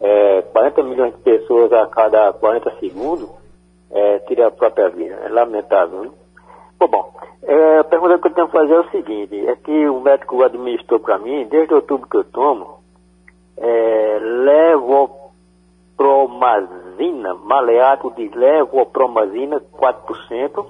é, 0.00 0.42
40 0.42 0.82
milhões 0.84 1.14
de 1.14 1.20
pessoas 1.20 1.72
a 1.72 1.86
cada 1.88 2.32
40 2.32 2.78
segundos 2.78 3.28
é, 3.90 4.22
a 4.44 4.50
própria 4.50 4.88
vida. 4.88 5.14
É 5.24 5.28
lamentável? 5.28 6.14
Bom, 6.78 6.88
bom 6.88 7.12
é, 7.46 7.78
a 7.78 7.84
pergunta 7.84 8.18
que 8.18 8.28
eu 8.28 8.32
tenho 8.32 8.46
que 8.46 8.52
fazer 8.54 8.72
é 8.72 8.80
o 8.80 8.90
seguinte, 8.90 9.46
é 9.46 9.54
que 9.54 9.86
o 9.86 10.00
médico 10.00 10.42
administrou 10.42 10.98
para 10.98 11.18
mim, 11.18 11.46
desde 11.46 11.74
outubro 11.74 12.08
que 12.08 12.16
eu 12.16 12.24
tomo, 12.24 12.78
é, 13.58 14.18
levopromazina, 15.98 17.34
maleato 17.34 18.10
de 18.12 18.28
levopromazina, 18.28 19.60
4%, 19.60 20.66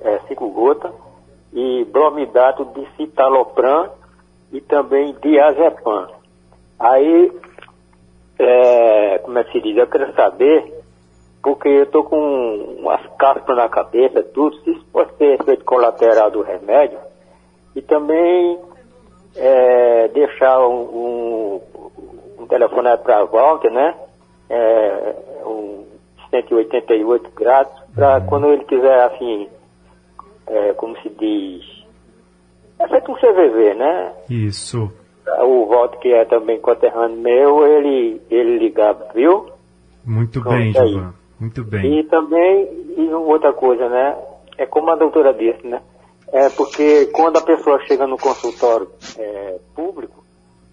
é, 0.00 0.18
5 0.28 0.50
gotas, 0.50 0.92
e 1.52 1.84
bromidato 1.84 2.64
de 2.66 2.86
citalopram 2.96 3.90
e 4.52 4.60
também 4.60 5.14
diazepam. 5.22 6.08
Aí, 6.78 7.32
é, 8.38 9.18
como 9.18 9.38
é 9.38 9.44
que 9.44 9.52
se 9.52 9.60
diz? 9.60 9.76
Eu 9.76 9.86
quero 9.86 10.12
saber 10.14 10.82
porque 11.42 11.68
eu 11.68 11.86
tô 11.86 12.04
com 12.04 12.76
umas 12.78 13.04
caspas 13.18 13.56
na 13.56 13.68
cabeça, 13.68 14.22
tudo, 14.22 14.56
se 14.60 14.70
isso 14.70 14.86
pode 14.92 15.12
ser 15.16 15.40
efeito 15.40 15.64
colateral 15.64 16.30
do 16.30 16.40
remédio, 16.40 16.98
e 17.74 17.82
também 17.82 18.58
é, 19.34 20.08
deixar 20.08 20.60
um, 20.66 20.82
um, 20.82 21.60
um 22.38 22.46
telefone 22.46 22.96
para 22.98 23.18
a 23.18 23.24
Walter, 23.24 23.72
né? 23.72 23.94
É, 24.48 25.14
um 25.44 25.84
188 26.30 27.30
graus, 27.34 27.68
para 27.94 28.20
quando 28.20 28.52
ele 28.52 28.64
quiser, 28.64 29.04
assim, 29.04 29.48
é, 30.52 30.72
como 30.74 30.96
se 31.00 31.08
diz, 31.08 31.64
é 32.78 32.86
feito 32.88 33.10
um 33.10 33.14
CVV, 33.14 33.74
né? 33.74 34.12
Isso. 34.28 34.92
O 35.44 35.66
Walter, 35.66 35.98
que 36.00 36.12
é 36.12 36.24
também 36.24 36.60
conterrâneo 36.60 37.16
meu, 37.16 37.66
ele, 37.66 38.20
ele 38.30 38.58
ligava, 38.58 39.08
viu? 39.14 39.50
Muito 40.04 40.40
Pronto, 40.42 40.56
bem, 40.56 40.72
aí. 40.76 40.88
Gilvan. 40.88 41.14
Muito 41.40 41.64
bem. 41.64 41.98
E 41.98 42.04
também, 42.04 42.68
e 42.96 43.08
outra 43.14 43.52
coisa, 43.52 43.88
né? 43.88 44.16
É 44.58 44.66
como 44.66 44.90
a 44.90 44.96
doutora 44.96 45.32
disse, 45.32 45.66
né? 45.66 45.80
É 46.32 46.48
porque 46.50 47.06
quando 47.06 47.36
a 47.38 47.42
pessoa 47.42 47.80
chega 47.86 48.06
no 48.06 48.16
consultório 48.16 48.88
é, 49.18 49.58
público, 49.74 50.22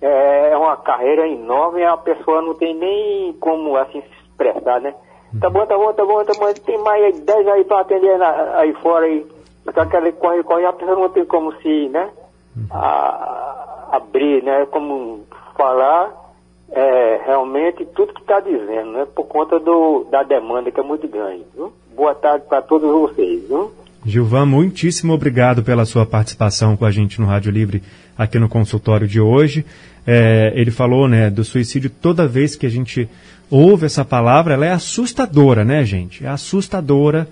é 0.02 0.56
uma 0.56 0.78
carreira 0.78 1.28
enorme 1.28 1.82
e 1.82 1.86
a 1.86 1.98
pessoa 1.98 2.42
não 2.42 2.54
tem 2.54 2.74
nem 2.76 3.34
como 3.34 3.76
assim 3.78 4.02
se 4.02 4.08
expressar, 4.24 4.80
né? 4.82 4.94
Tá 5.40 5.50
bom, 5.50 5.66
tá 5.66 5.78
bom, 5.78 5.94
tá 5.94 6.06
bom, 6.06 6.24
tá 6.24 6.34
bom. 6.40 6.52
Tem 6.66 6.78
mais 6.80 7.20
10 7.20 7.48
aí 7.48 7.64
pra 7.66 7.82
atender 7.82 8.18
na- 8.18 8.58
aí 8.58 8.74
fora 8.82 9.06
aí. 9.06 9.26
Que 9.72 9.96
ela 9.96 10.12
corre, 10.12 10.44
corre, 10.44 10.66
a 10.66 10.74
pessoa 10.74 10.96
não 11.00 11.10
tem 11.10 11.26
como 11.26 11.54
se, 11.62 11.90
né? 11.90 12.10
a- 12.72 13.90
abrir, 13.92 14.44
né? 14.44 14.66
Como 14.72 15.22
falar 15.58 16.12
é, 16.72 17.22
realmente 17.26 17.86
tudo 17.96 18.14
que 18.14 18.22
está 18.22 18.40
dizendo, 18.40 18.92
né? 18.92 19.08
Por 19.16 19.26
conta 19.26 19.60
do, 19.60 20.06
da 20.12 20.24
demanda 20.24 20.72
que 20.72 20.80
é 20.80 20.84
muito 20.84 21.08
grande. 21.08 21.44
Viu? 21.56 21.74
Boa 21.96 22.14
tarde 22.16 22.46
para 22.48 22.62
todos 22.62 22.90
vocês. 22.92 23.48
Viu? 23.48 23.72
Gilvan, 24.06 24.46
muitíssimo 24.46 25.14
obrigado 25.14 25.62
pela 25.64 25.86
sua 25.86 26.06
participação 26.06 26.78
com 26.78 26.86
a 26.86 26.92
gente 26.92 27.20
no 27.20 27.28
Rádio 27.28 27.52
Livre 27.52 27.84
aqui 28.18 28.40
no 28.40 28.48
consultório 28.48 29.08
de 29.08 29.20
hoje. 29.20 29.66
É, 30.08 30.54
ele 30.56 30.72
falou 30.72 31.08
né, 31.08 31.30
do 31.30 31.44
suicídio 31.44 31.90
toda 31.90 32.26
vez 32.28 32.56
que 32.56 32.66
a 32.66 32.70
gente 32.70 33.10
ouve 33.52 33.86
essa 33.86 34.06
palavra, 34.06 34.54
ela 34.54 34.66
é 34.66 34.72
assustadora, 34.72 35.66
né, 35.66 35.84
gente? 35.84 36.26
É 36.26 36.30
assustadora 36.30 37.28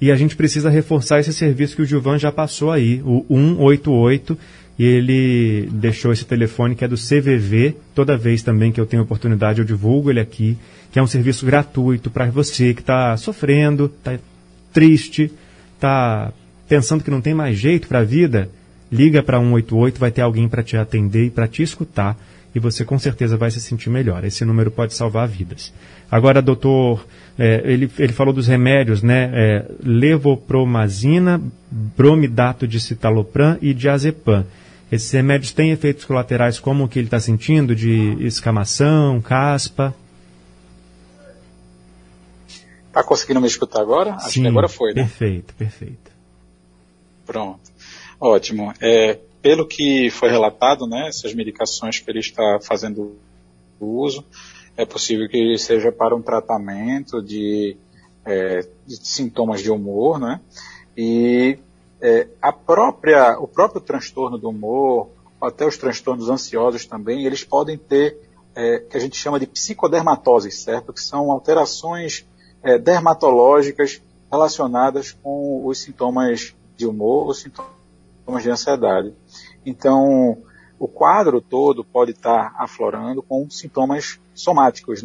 e 0.00 0.10
a 0.12 0.16
gente 0.16 0.36
precisa 0.36 0.68
reforçar 0.68 1.20
esse 1.20 1.32
serviço 1.32 1.76
que 1.76 1.82
o 1.82 1.86
Gilvan 1.86 2.18
já 2.18 2.30
passou 2.30 2.70
aí, 2.70 3.00
o 3.04 3.24
188, 3.28 4.38
e 4.78 4.84
ele 4.84 5.68
deixou 5.72 6.12
esse 6.12 6.24
telefone 6.24 6.74
que 6.74 6.84
é 6.84 6.88
do 6.88 6.96
CVV. 6.96 7.76
Toda 7.94 8.16
vez 8.16 8.42
também 8.42 8.70
que 8.70 8.80
eu 8.80 8.84
tenho 8.84 9.02
oportunidade 9.02 9.60
eu 9.60 9.64
divulgo 9.64 10.10
ele 10.10 10.20
aqui, 10.20 10.58
que 10.92 10.98
é 10.98 11.02
um 11.02 11.06
serviço 11.06 11.46
gratuito 11.46 12.10
para 12.10 12.26
você 12.26 12.74
que 12.74 12.82
está 12.82 13.16
sofrendo, 13.16 13.86
está 13.86 14.18
triste, 14.72 15.32
está 15.74 16.30
pensando 16.68 17.02
que 17.02 17.10
não 17.10 17.22
tem 17.22 17.32
mais 17.32 17.56
jeito 17.56 17.88
para 17.88 18.00
a 18.00 18.04
vida. 18.04 18.50
Liga 18.92 19.22
para 19.22 19.40
188, 19.40 19.98
vai 19.98 20.10
ter 20.10 20.20
alguém 20.20 20.46
para 20.48 20.62
te 20.62 20.76
atender 20.76 21.26
e 21.26 21.30
para 21.30 21.48
te 21.48 21.62
escutar 21.62 22.16
e 22.56 22.58
você 22.58 22.86
com 22.86 22.98
certeza 22.98 23.36
vai 23.36 23.50
se 23.50 23.60
sentir 23.60 23.90
melhor. 23.90 24.24
Esse 24.24 24.42
número 24.42 24.70
pode 24.70 24.94
salvar 24.94 25.28
vidas. 25.28 25.74
Agora, 26.10 26.40
doutor, 26.40 27.06
é, 27.38 27.60
ele, 27.66 27.90
ele 27.98 28.14
falou 28.14 28.32
dos 28.32 28.46
remédios, 28.46 29.02
né? 29.02 29.30
É, 29.34 29.70
levopromazina, 29.84 31.38
bromidato 31.70 32.66
de 32.66 32.80
citalopram 32.80 33.58
e 33.60 33.74
diazepam. 33.74 34.46
Esses 34.90 35.10
remédios 35.10 35.52
têm 35.52 35.70
efeitos 35.70 36.06
colaterais 36.06 36.58
como 36.58 36.84
o 36.84 36.88
que 36.88 36.98
ele 36.98 37.08
está 37.08 37.20
sentindo, 37.20 37.76
de 37.76 38.16
escamação, 38.24 39.20
caspa? 39.20 39.94
Tá 42.90 43.04
conseguindo 43.04 43.42
me 43.42 43.48
escutar 43.48 43.82
agora? 43.82 44.14
Acho 44.14 44.30
Sim, 44.30 44.42
que 44.42 44.48
agora 44.48 44.68
foi, 44.68 44.94
né? 44.94 45.02
Perfeito, 45.02 45.52
perfeito. 45.52 46.10
Pronto. 47.26 47.60
Ótimo. 48.18 48.72
É, 48.80 49.18
pelo 49.46 49.64
que 49.64 50.10
foi 50.10 50.28
relatado, 50.28 50.88
né, 50.88 51.06
essas 51.06 51.32
medicações 51.32 52.00
que 52.00 52.10
ele 52.10 52.18
está 52.18 52.58
fazendo 52.60 53.16
uso, 53.78 54.24
é 54.76 54.84
possível 54.84 55.28
que 55.28 55.56
seja 55.56 55.92
para 55.92 56.16
um 56.16 56.20
tratamento 56.20 57.22
de, 57.22 57.76
é, 58.24 58.66
de 58.84 58.96
sintomas 59.06 59.62
de 59.62 59.70
humor, 59.70 60.18
né? 60.18 60.40
E 60.96 61.60
é, 62.00 62.26
a 62.42 62.52
própria, 62.52 63.38
o 63.38 63.46
próprio 63.46 63.80
transtorno 63.80 64.36
do 64.36 64.48
humor, 64.48 65.10
até 65.40 65.64
os 65.64 65.78
transtornos 65.78 66.28
ansiosos 66.28 66.84
também, 66.84 67.24
eles 67.24 67.44
podem 67.44 67.78
ter 67.78 68.18
é, 68.52 68.80
que 68.80 68.96
a 68.96 69.00
gente 69.00 69.16
chama 69.16 69.38
de 69.38 69.46
psicodermatose, 69.46 70.50
certo? 70.50 70.92
Que 70.92 71.00
são 71.00 71.30
alterações 71.30 72.26
é, 72.64 72.76
dermatológicas 72.78 74.02
relacionadas 74.28 75.12
com 75.12 75.64
os 75.64 75.78
sintomas 75.78 76.52
de 76.76 76.84
humor, 76.84 77.28
os 77.28 77.42
sintomas 77.42 77.76
de 78.42 78.50
ansiedade. 78.50 79.14
Então, 79.66 80.38
o 80.78 80.86
quadro 80.86 81.40
todo 81.40 81.84
pode 81.84 82.12
estar 82.12 82.54
aflorando 82.56 83.20
com 83.22 83.50
sintomas 83.50 84.20
somáticos, 84.32 85.04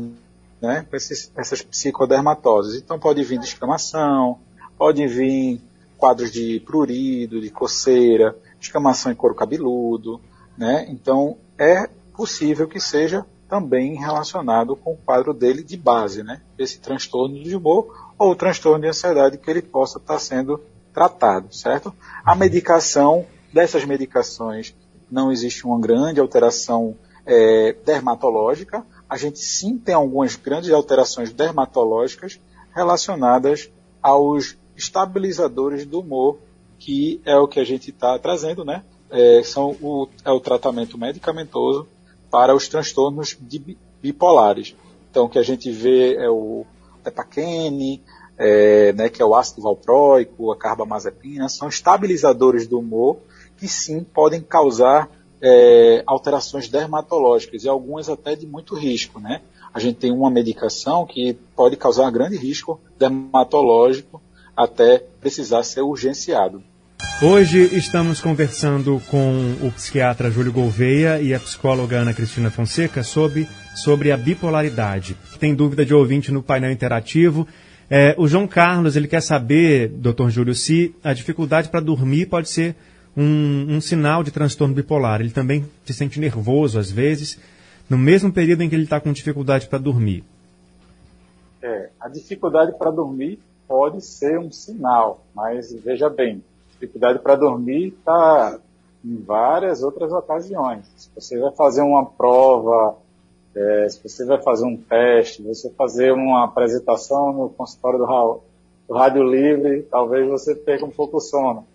né? 0.62 0.86
Esses, 0.94 1.32
essas 1.36 1.64
psicodermatoses. 1.64 2.80
Então, 2.80 3.00
pode 3.00 3.24
vir 3.24 3.40
descamação, 3.40 4.40
pode 4.78 5.06
vir 5.08 5.60
quadros 5.98 6.32
de 6.32 6.60
prurido, 6.60 7.42
de 7.42 7.50
coceira, 7.50 8.36
descamação 8.60 9.12
em 9.12 9.16
couro 9.16 9.34
cabeludo, 9.34 10.22
né? 10.58 10.86
Então, 10.90 11.38
é 11.58 11.90
possível 12.16 12.68
que 12.68 12.80
seja 12.80 13.26
também 13.50 13.96
relacionado 13.96 14.76
com 14.76 14.94
o 14.94 14.98
quadro 14.98 15.34
dele 15.34 15.64
de 15.64 15.76
base, 15.76 16.24
né? 16.24 16.42
Esse 16.58 16.80
transtorno 16.80 17.42
de 17.44 17.56
humor 17.56 18.14
ou 18.18 18.32
o 18.32 18.36
transtorno 18.36 18.82
de 18.82 18.88
ansiedade 18.88 19.38
que 19.38 19.50
ele 19.50 19.62
possa 19.62 19.98
estar 19.98 20.20
sendo 20.20 20.62
tratado, 20.94 21.54
certo? 21.54 21.94
A 22.24 22.36
medicação 22.36 23.26
dessas 23.54 23.86
medicações 23.86 24.76
não 25.10 25.32
existe 25.32 25.66
uma 25.66 25.80
grande 25.80 26.20
alteração 26.20 26.96
é, 27.26 27.74
dermatológica. 27.86 28.86
A 29.10 29.18
gente 29.18 29.40
sim 29.40 29.78
tem 29.78 29.94
algumas 29.94 30.36
grandes 30.36 30.72
alterações 30.72 31.32
dermatológicas 31.32 32.40
relacionadas 32.74 33.70
aos 34.02 34.58
estabilizadores 34.76 35.86
do 35.86 36.00
humor, 36.00 36.40
que 36.80 37.22
é 37.26 37.38
o 37.38 37.48
que 37.48 37.60
a 37.60 37.64
gente 37.64 37.90
está 37.92 38.18
trazendo, 38.18 38.64
né? 38.64 38.84
É, 39.10 39.44
são 39.44 39.72
o, 39.82 40.08
é 40.24 40.32
o 40.32 40.40
tratamento 40.40 40.98
medicamentoso 40.98 41.86
para 42.30 42.56
os 42.56 42.68
transtornos 42.70 43.38
bipolares. 44.02 44.74
Então, 45.10 45.26
o 45.26 45.30
que 45.30 45.38
a 45.38 45.44
gente 45.44 45.70
vê 45.70 46.16
é 46.16 46.30
o 46.30 46.66
tepaquene, 47.04 48.02
é, 48.38 48.94
né, 48.94 49.10
que 49.10 49.22
é 49.22 49.26
o 49.26 49.36
ácido 49.36 49.62
valproico, 49.62 50.52
a 50.52 50.58
carbamazepina, 50.58 51.50
são 51.50 51.68
estabilizadores 51.68 52.66
do 52.66 52.80
humor 52.80 53.18
que 53.62 53.68
sim 53.68 54.04
podem 54.04 54.42
causar 54.42 55.08
é, 55.40 56.02
alterações 56.08 56.68
dermatológicas 56.68 57.64
e 57.64 57.70
algumas 57.70 58.10
até 58.10 58.36
de 58.36 58.48
muito 58.48 58.74
risco, 58.74 59.20
né? 59.20 59.42
A 59.72 59.80
gente 59.80 60.00
tem 60.00 60.12
uma 60.12 60.32
medicação 60.32 61.06
que 61.06 61.38
pode 61.56 61.78
causar 61.78 62.10
grande 62.10 62.36
risco 62.38 62.82
dermatológico 62.98 64.20
até 64.58 65.04
precisar 65.22 65.62
ser 65.62 65.82
urgenciado. 65.82 66.64
Hoje 67.22 67.60
estamos 67.76 68.20
conversando 68.20 69.00
com 69.12 69.56
o 69.62 69.72
psiquiatra 69.72 70.32
Júlio 70.32 70.52
Gouveia 70.52 71.22
e 71.22 71.32
a 71.32 71.40
psicóloga 71.40 72.00
Ana 72.00 72.16
Cristina 72.16 72.50
Fonseca 72.50 73.04
sobre, 73.04 73.48
sobre 73.76 74.12
a 74.12 74.18
bipolaridade. 74.18 75.16
Tem 75.40 75.54
dúvida 75.54 75.86
de 75.86 75.94
ouvinte 75.94 76.32
no 76.32 76.42
painel 76.42 76.72
interativo. 76.72 77.48
É, 77.88 78.16
o 78.18 78.28
João 78.28 78.48
Carlos 78.48 78.96
ele 78.96 79.08
quer 79.08 79.22
saber, 79.22 79.88
doutor 79.90 80.32
Júlio, 80.32 80.56
se 80.56 80.96
a 81.04 81.14
dificuldade 81.14 81.70
para 81.70 81.80
dormir 81.80 82.26
pode 82.26 82.50
ser 82.50 82.76
um, 83.16 83.76
um, 83.76 83.82
sinal 83.82 84.24
de 84.24 84.32
transtorno 84.32 84.74
bipolar. 84.74 85.22
Ele 85.22 85.32
também 85.32 85.66
se 85.86 85.94
sente 85.94 86.20
nervoso 86.20 86.80
às 86.80 86.92
vezes, 86.92 87.40
no 87.90 87.98
mesmo 87.98 88.32
período 88.32 88.64
em 88.64 88.70
que 88.70 88.76
ele 88.76 88.84
está 88.84 89.00
com 89.00 89.12
dificuldade 89.12 89.68
para 89.68 89.80
dormir. 89.80 90.24
É, 91.62 91.90
a 92.00 92.08
dificuldade 92.08 92.78
para 92.78 92.92
dormir 92.92 93.40
pode 93.68 94.02
ser 94.02 94.40
um 94.40 94.52
sinal, 94.52 95.24
mas 95.36 95.74
veja 95.74 96.10
bem, 96.10 96.44
dificuldade 96.72 97.20
para 97.20 97.36
dormir 97.36 97.90
está 97.90 98.60
em 99.04 99.18
várias 99.22 99.84
outras 99.84 100.12
ocasiões. 100.12 100.86
Se 100.96 101.10
você 101.16 101.40
vai 101.40 101.52
fazer 101.52 101.82
uma 101.82 102.06
prova, 102.06 102.98
é, 103.56 103.88
se 103.90 104.02
você 104.02 104.26
vai 104.26 104.42
fazer 104.42 104.66
um 104.66 104.78
teste, 104.78 105.44
você 105.44 105.70
fazer 105.72 106.12
uma 106.12 106.46
apresentação 106.46 107.34
no 107.34 107.50
consultório 107.50 108.00
do, 108.00 108.40
do 108.88 108.94
Rádio 108.94 109.24
Livre, 109.24 109.84
talvez 109.84 110.28
você 110.28 110.56
perca 110.56 110.86
um 110.86 110.92
pouco 110.92 111.18
o 111.18 111.22
sono. 111.22 111.66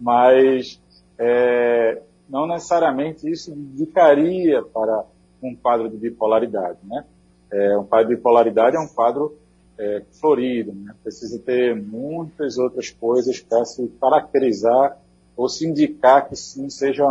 Mas 0.00 0.80
é, 1.18 2.00
não 2.28 2.46
necessariamente 2.46 3.30
isso 3.30 3.52
indicaria 3.52 4.62
para 4.62 5.04
um 5.42 5.54
quadro 5.54 5.88
de 5.90 5.96
bipolaridade. 5.96 6.78
Né? 6.84 7.04
É, 7.52 7.76
um 7.76 7.84
quadro 7.84 8.08
de 8.08 8.16
bipolaridade 8.16 8.76
é 8.76 8.80
um 8.80 8.88
quadro 8.88 9.36
é, 9.78 10.02
florido, 10.20 10.72
né? 10.72 10.94
precisa 11.02 11.38
ter 11.38 11.74
muitas 11.74 12.58
outras 12.58 12.90
coisas 12.90 13.40
para 13.40 13.64
se 13.64 13.86
caracterizar 14.00 14.96
ou 15.36 15.48
se 15.48 15.66
indicar 15.66 16.28
que 16.28 16.36
sim 16.36 16.68
seja 16.68 17.04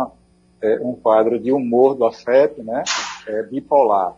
é, 0.62 0.78
um 0.80 0.94
quadro 0.94 1.38
de 1.38 1.52
humor 1.52 1.94
do 1.94 2.04
afeto, 2.04 2.62
né? 2.62 2.84
É, 3.26 3.42
bipolar. 3.42 4.14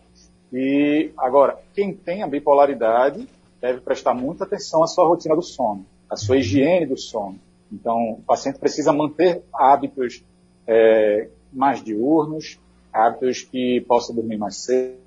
E 0.52 1.10
agora, 1.16 1.58
quem 1.72 1.94
tem 1.94 2.22
a 2.22 2.26
bipolaridade 2.26 3.26
deve 3.60 3.80
prestar 3.80 4.12
muita 4.12 4.44
atenção 4.44 4.82
à 4.82 4.86
sua 4.86 5.06
rotina 5.06 5.34
do 5.34 5.42
sono, 5.42 5.86
à 6.10 6.16
sua 6.16 6.36
higiene 6.36 6.84
do 6.84 6.98
sono. 6.98 7.38
Então, 7.72 8.12
o 8.12 8.22
paciente 8.22 8.58
precisa 8.58 8.92
manter 8.92 9.42
hábitos 9.54 10.22
é, 10.66 11.28
mais 11.52 11.82
diurnos, 11.82 12.58
hábitos 12.92 13.40
que 13.42 13.84
possa 13.88 14.12
dormir 14.12 14.36
mais 14.36 14.56
cedo. 14.56 15.02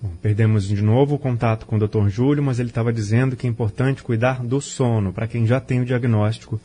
Bom, 0.00 0.10
perdemos 0.20 0.68
de 0.68 0.82
novo 0.82 1.14
o 1.14 1.18
contato 1.18 1.64
com 1.64 1.76
o 1.76 1.78
Dr. 1.78 2.08
Júlio, 2.08 2.42
mas 2.42 2.60
ele 2.60 2.68
estava 2.68 2.92
dizendo 2.92 3.34
que 3.34 3.46
é 3.46 3.50
importante 3.50 4.02
cuidar 4.02 4.44
do 4.44 4.60
sono 4.60 5.12
para 5.12 5.26
quem 5.26 5.46
já 5.46 5.58
tem 5.58 5.80
o 5.80 5.86
diagnóstico 5.86 6.60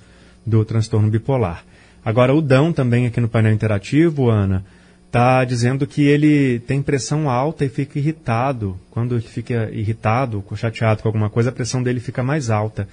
do 0.45 0.65
transtorno 0.65 1.09
bipolar. 1.09 1.63
Agora, 2.03 2.35
o 2.35 2.41
Dão 2.41 2.73
também 2.73 3.05
aqui 3.05 3.21
no 3.21 3.29
painel 3.29 3.53
interativo, 3.53 4.29
Ana, 4.29 4.65
está 5.05 5.45
dizendo 5.45 5.87
que 5.87 6.01
ele 6.01 6.59
tem 6.61 6.81
pressão 6.81 7.29
alta 7.29 7.63
e 7.63 7.69
fica 7.69 7.99
irritado. 7.99 8.77
Quando 8.89 9.15
ele 9.15 9.21
fica 9.21 9.69
irritado, 9.71 10.43
chateado 10.55 11.01
com 11.01 11.07
alguma 11.07 11.29
coisa, 11.29 11.49
a 11.49 11.53
pressão 11.53 11.81
dele 11.81 11.99
fica 11.99 12.23
mais 12.23 12.49
alta. 12.49 12.87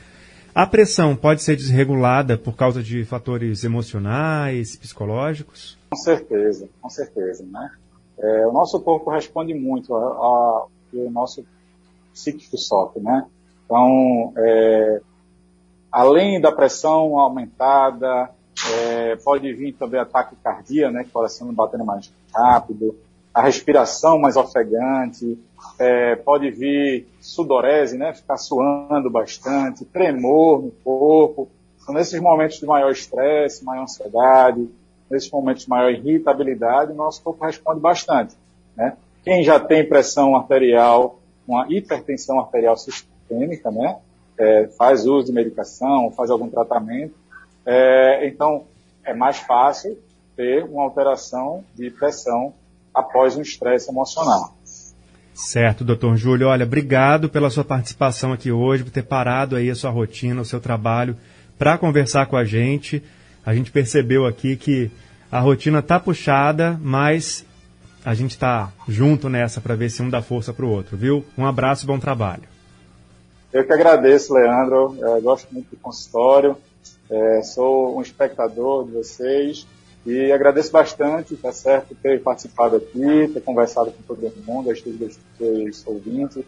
A 0.54 0.66
pressão 0.66 1.14
pode 1.14 1.42
ser 1.42 1.56
desregulada 1.56 2.36
por 2.36 2.56
causa 2.56 2.82
de 2.82 3.04
fatores 3.04 3.64
emocionais, 3.64 4.76
psicológicos? 4.76 5.78
Com 5.90 5.96
certeza, 5.96 6.68
com 6.80 6.90
certeza, 6.90 7.44
né? 7.44 7.70
É, 8.18 8.46
o 8.46 8.52
nosso 8.52 8.80
corpo 8.80 9.10
responde 9.10 9.54
muito 9.54 9.94
ao 9.94 10.70
nosso 11.10 11.44
psíquico 12.12 12.58
sofre, 12.58 13.00
né? 13.00 13.26
Então, 13.64 14.32
é, 14.36 15.00
além 15.92 16.40
da 16.40 16.50
pressão 16.50 17.18
aumentada, 17.18 18.30
é, 18.72 19.16
pode 19.16 19.52
vir 19.52 19.72
também 19.74 20.00
ataque 20.00 20.34
cardíaco, 20.42 20.92
né? 20.92 21.04
Que 21.04 21.10
o 21.10 21.12
coração 21.12 21.52
batendo 21.52 21.84
mais 21.84 22.12
rápido, 22.34 22.96
a 23.38 23.42
respiração 23.42 24.18
mais 24.18 24.36
ofegante, 24.36 25.38
é, 25.78 26.16
pode 26.16 26.50
vir 26.50 27.06
sudorese, 27.20 27.96
né? 27.96 28.12
Ficar 28.12 28.36
suando 28.36 29.08
bastante, 29.08 29.84
tremor 29.84 30.60
no 30.60 30.72
corpo. 30.82 31.48
Então, 31.80 31.94
nesses 31.94 32.20
momentos 32.20 32.58
de 32.58 32.66
maior 32.66 32.90
estresse, 32.90 33.64
maior 33.64 33.84
ansiedade, 33.84 34.68
nesses 35.08 35.30
momentos 35.30 35.62
de 35.62 35.70
maior 35.70 35.92
irritabilidade, 35.92 36.92
nosso 36.92 37.22
corpo 37.22 37.44
responde 37.44 37.78
bastante, 37.78 38.34
né? 38.76 38.96
Quem 39.22 39.44
já 39.44 39.60
tem 39.60 39.88
pressão 39.88 40.34
arterial, 40.34 41.20
uma 41.46 41.64
hipertensão 41.68 42.40
arterial 42.40 42.76
sistêmica, 42.76 43.70
né? 43.70 43.98
É, 44.36 44.66
faz 44.76 45.06
uso 45.06 45.26
de 45.26 45.32
medicação, 45.32 46.10
faz 46.10 46.28
algum 46.28 46.48
tratamento, 46.48 47.14
é, 47.64 48.26
então 48.26 48.64
é 49.04 49.14
mais 49.14 49.38
fácil 49.38 49.96
ter 50.34 50.64
uma 50.64 50.82
alteração 50.82 51.64
de 51.76 51.88
pressão 51.88 52.52
após 52.98 53.36
um 53.36 53.42
estresse 53.42 53.90
emocional. 53.90 54.56
Certo, 55.32 55.84
doutor 55.84 56.16
Júlio. 56.16 56.48
Olha, 56.48 56.64
obrigado 56.64 57.28
pela 57.28 57.48
sua 57.48 57.64
participação 57.64 58.32
aqui 58.32 58.50
hoje, 58.50 58.82
por 58.82 58.90
ter 58.90 59.04
parado 59.04 59.54
aí 59.54 59.70
a 59.70 59.74
sua 59.74 59.90
rotina, 59.90 60.42
o 60.42 60.44
seu 60.44 60.60
trabalho, 60.60 61.16
para 61.56 61.78
conversar 61.78 62.26
com 62.26 62.36
a 62.36 62.44
gente. 62.44 63.02
A 63.46 63.54
gente 63.54 63.70
percebeu 63.70 64.26
aqui 64.26 64.56
que 64.56 64.90
a 65.30 65.38
rotina 65.38 65.80
tá 65.80 66.00
puxada, 66.00 66.78
mas 66.82 67.46
a 68.04 68.14
gente 68.14 68.32
está 68.32 68.72
junto 68.88 69.28
nessa 69.28 69.60
para 69.60 69.76
ver 69.76 69.90
se 69.90 70.02
um 70.02 70.10
dá 70.10 70.20
força 70.20 70.52
para 70.52 70.64
o 70.64 70.70
outro, 70.70 70.96
viu? 70.96 71.24
Um 71.36 71.46
abraço 71.46 71.84
e 71.84 71.86
bom 71.86 72.00
trabalho. 72.00 72.42
Eu 73.52 73.64
que 73.64 73.72
agradeço, 73.72 74.34
Leandro. 74.34 74.96
Eu 74.98 75.22
gosto 75.22 75.46
muito 75.52 75.70
do 75.70 75.76
consultório. 75.76 76.56
É, 77.08 77.42
sou 77.42 77.96
um 77.96 78.02
espectador 78.02 78.86
de 78.86 78.92
vocês 78.92 79.66
e 80.08 80.32
agradeço 80.32 80.72
bastante, 80.72 81.36
tá 81.36 81.52
certo, 81.52 81.94
ter 81.94 82.22
participado 82.22 82.76
aqui, 82.76 83.28
ter 83.32 83.42
conversado 83.42 83.92
com 83.92 84.02
todo 84.02 84.32
mundo, 84.46 84.70
as 84.70 84.80
dúvidas 84.80 85.18
dos 85.38 85.86
ouvintes, 85.86 86.44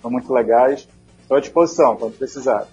são 0.00 0.10
muito 0.10 0.32
legais. 0.32 0.86
Estou 1.20 1.36
à 1.36 1.40
disposição, 1.40 1.96
quando 1.96 2.16
precisar. 2.16 2.66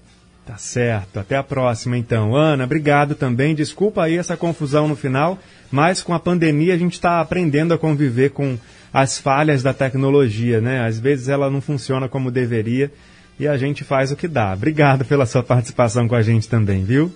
Tá 0.46 0.58
certo. 0.58 1.20
Até 1.20 1.36
a 1.36 1.44
próxima, 1.44 1.98
então. 1.98 2.36
Ana, 2.36 2.63
obrigado 2.63 3.15
também. 3.15 3.56
Desculpa 3.56 4.04
aí 4.04 4.18
essa 4.18 4.38
confusão 4.38 4.88
no 4.88 4.96
final, 4.96 5.38
mas 5.72 6.04
com 6.04 6.13
a 6.13 6.20
pandemia 6.20 6.74
a 6.74 6.78
gente 6.78 6.94
está 6.94 7.22
aprendendo 7.22 7.74
a 7.74 7.78
conviver 7.78 8.32
com 8.32 8.58
as 8.94 9.20
falhas 9.20 9.62
da 9.63 9.74
tecnologia, 9.74 10.60
né? 10.60 10.86
Às 10.86 11.00
vezes 11.00 11.30
ela 11.30 11.50
não 11.50 11.62
funciona 11.62 12.10
como 12.10 12.32
deveria 12.32 12.92
e 13.39 13.48
a 13.48 13.58
gente 13.58 13.84
faz 13.84 14.12
o 14.12 14.15
que 14.15 14.28
dá. 14.28 14.54
Obrigado 14.54 15.06
pela 15.06 15.26
sua 15.26 15.44
participação 15.44 16.08
com 16.08 16.15
a 16.15 16.22
gente 16.22 16.50
também, 16.50 16.84
viu? 16.84 17.12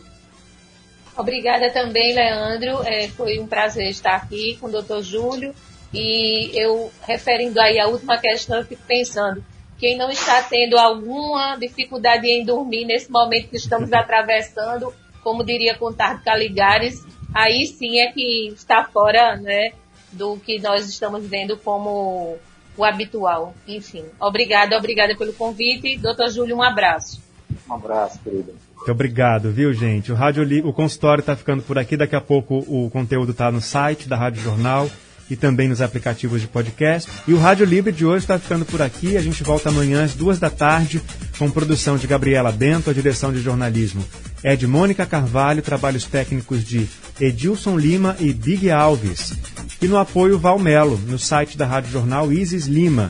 Obrigada 1.17 1.69
também, 1.69 2.13
Leandro. 2.13 2.83
É, 2.83 3.07
foi 3.09 3.39
um 3.39 3.47
prazer 3.47 3.89
estar 3.89 4.15
aqui 4.15 4.57
com 4.59 4.67
o 4.67 4.71
doutor 4.71 5.01
Júlio. 5.01 5.53
E 5.93 6.49
eu, 6.59 6.91
referindo 7.01 7.61
aí 7.61 7.79
a 7.79 7.87
última 7.87 8.17
questão, 8.17 8.57
eu 8.57 8.65
fico 8.65 8.81
pensando, 8.87 9.43
quem 9.77 9.95
não 9.95 10.09
está 10.09 10.41
tendo 10.41 10.77
alguma 10.77 11.55
dificuldade 11.55 12.27
em 12.27 12.43
dormir 12.43 12.85
nesse 12.85 13.11
momento 13.11 13.49
que 13.49 13.57
estamos 13.57 13.91
atravessando, 13.93 14.93
como 15.21 15.43
diria 15.43 15.75
Contardo 15.75 16.23
Caligares, 16.23 17.05
aí 17.33 17.67
sim 17.67 17.99
é 17.99 18.11
que 18.11 18.47
está 18.55 18.83
fora 18.85 19.35
né, 19.37 19.71
do 20.11 20.37
que 20.37 20.59
nós 20.59 20.87
estamos 20.87 21.27
vendo 21.27 21.57
como 21.57 22.37
o 22.75 22.83
habitual. 22.83 23.53
Enfim, 23.67 24.05
obrigada, 24.19 24.75
obrigada 24.75 25.15
pelo 25.15 25.33
convite. 25.33 25.97
Doutor 25.97 26.29
Júlio, 26.29 26.57
um 26.57 26.63
abraço. 26.63 27.21
Um 27.69 27.73
abraço, 27.73 28.19
querida. 28.23 28.53
Obrigado, 28.91 29.51
viu, 29.51 29.73
gente? 29.73 30.11
O, 30.11 30.15
Rádio, 30.15 30.43
o 30.67 30.73
consultório 30.73 31.21
está 31.21 31.35
ficando 31.35 31.63
por 31.63 31.77
aqui. 31.77 31.95
Daqui 31.95 32.15
a 32.15 32.21
pouco 32.21 32.59
o 32.67 32.89
conteúdo 32.89 33.31
está 33.31 33.51
no 33.51 33.61
site 33.61 34.07
da 34.07 34.15
Rádio 34.15 34.41
Jornal 34.41 34.89
e 35.29 35.35
também 35.35 35.69
nos 35.69 35.81
aplicativos 35.81 36.41
de 36.41 36.47
podcast. 36.47 37.09
E 37.27 37.33
o 37.33 37.39
Rádio 37.39 37.65
Livre 37.65 37.91
de 37.91 38.05
hoje 38.05 38.25
está 38.25 38.37
ficando 38.37 38.65
por 38.65 38.81
aqui. 38.81 39.15
A 39.15 39.21
gente 39.21 39.43
volta 39.43 39.69
amanhã 39.69 40.03
às 40.03 40.13
duas 40.13 40.39
da 40.39 40.49
tarde 40.49 41.01
com 41.39 41.49
produção 41.49 41.97
de 41.97 42.07
Gabriela 42.07 42.51
Bento, 42.51 42.89
a 42.89 42.93
direção 42.93 43.31
de 43.31 43.39
jornalismo 43.39 44.03
é 44.43 44.55
de 44.55 44.67
Mônica 44.67 45.05
Carvalho, 45.05 45.61
trabalhos 45.61 46.03
técnicos 46.03 46.63
de 46.63 46.87
Edilson 47.19 47.77
Lima 47.77 48.15
e 48.19 48.33
Big 48.33 48.69
Alves. 48.69 49.33
E 49.81 49.87
no 49.87 49.97
apoio 49.97 50.37
Valmelo, 50.37 50.99
no 51.07 51.17
site 51.17 51.57
da 51.57 51.65
Rádio 51.65 51.91
Jornal 51.91 52.31
Isis 52.31 52.65
Lima. 52.65 53.09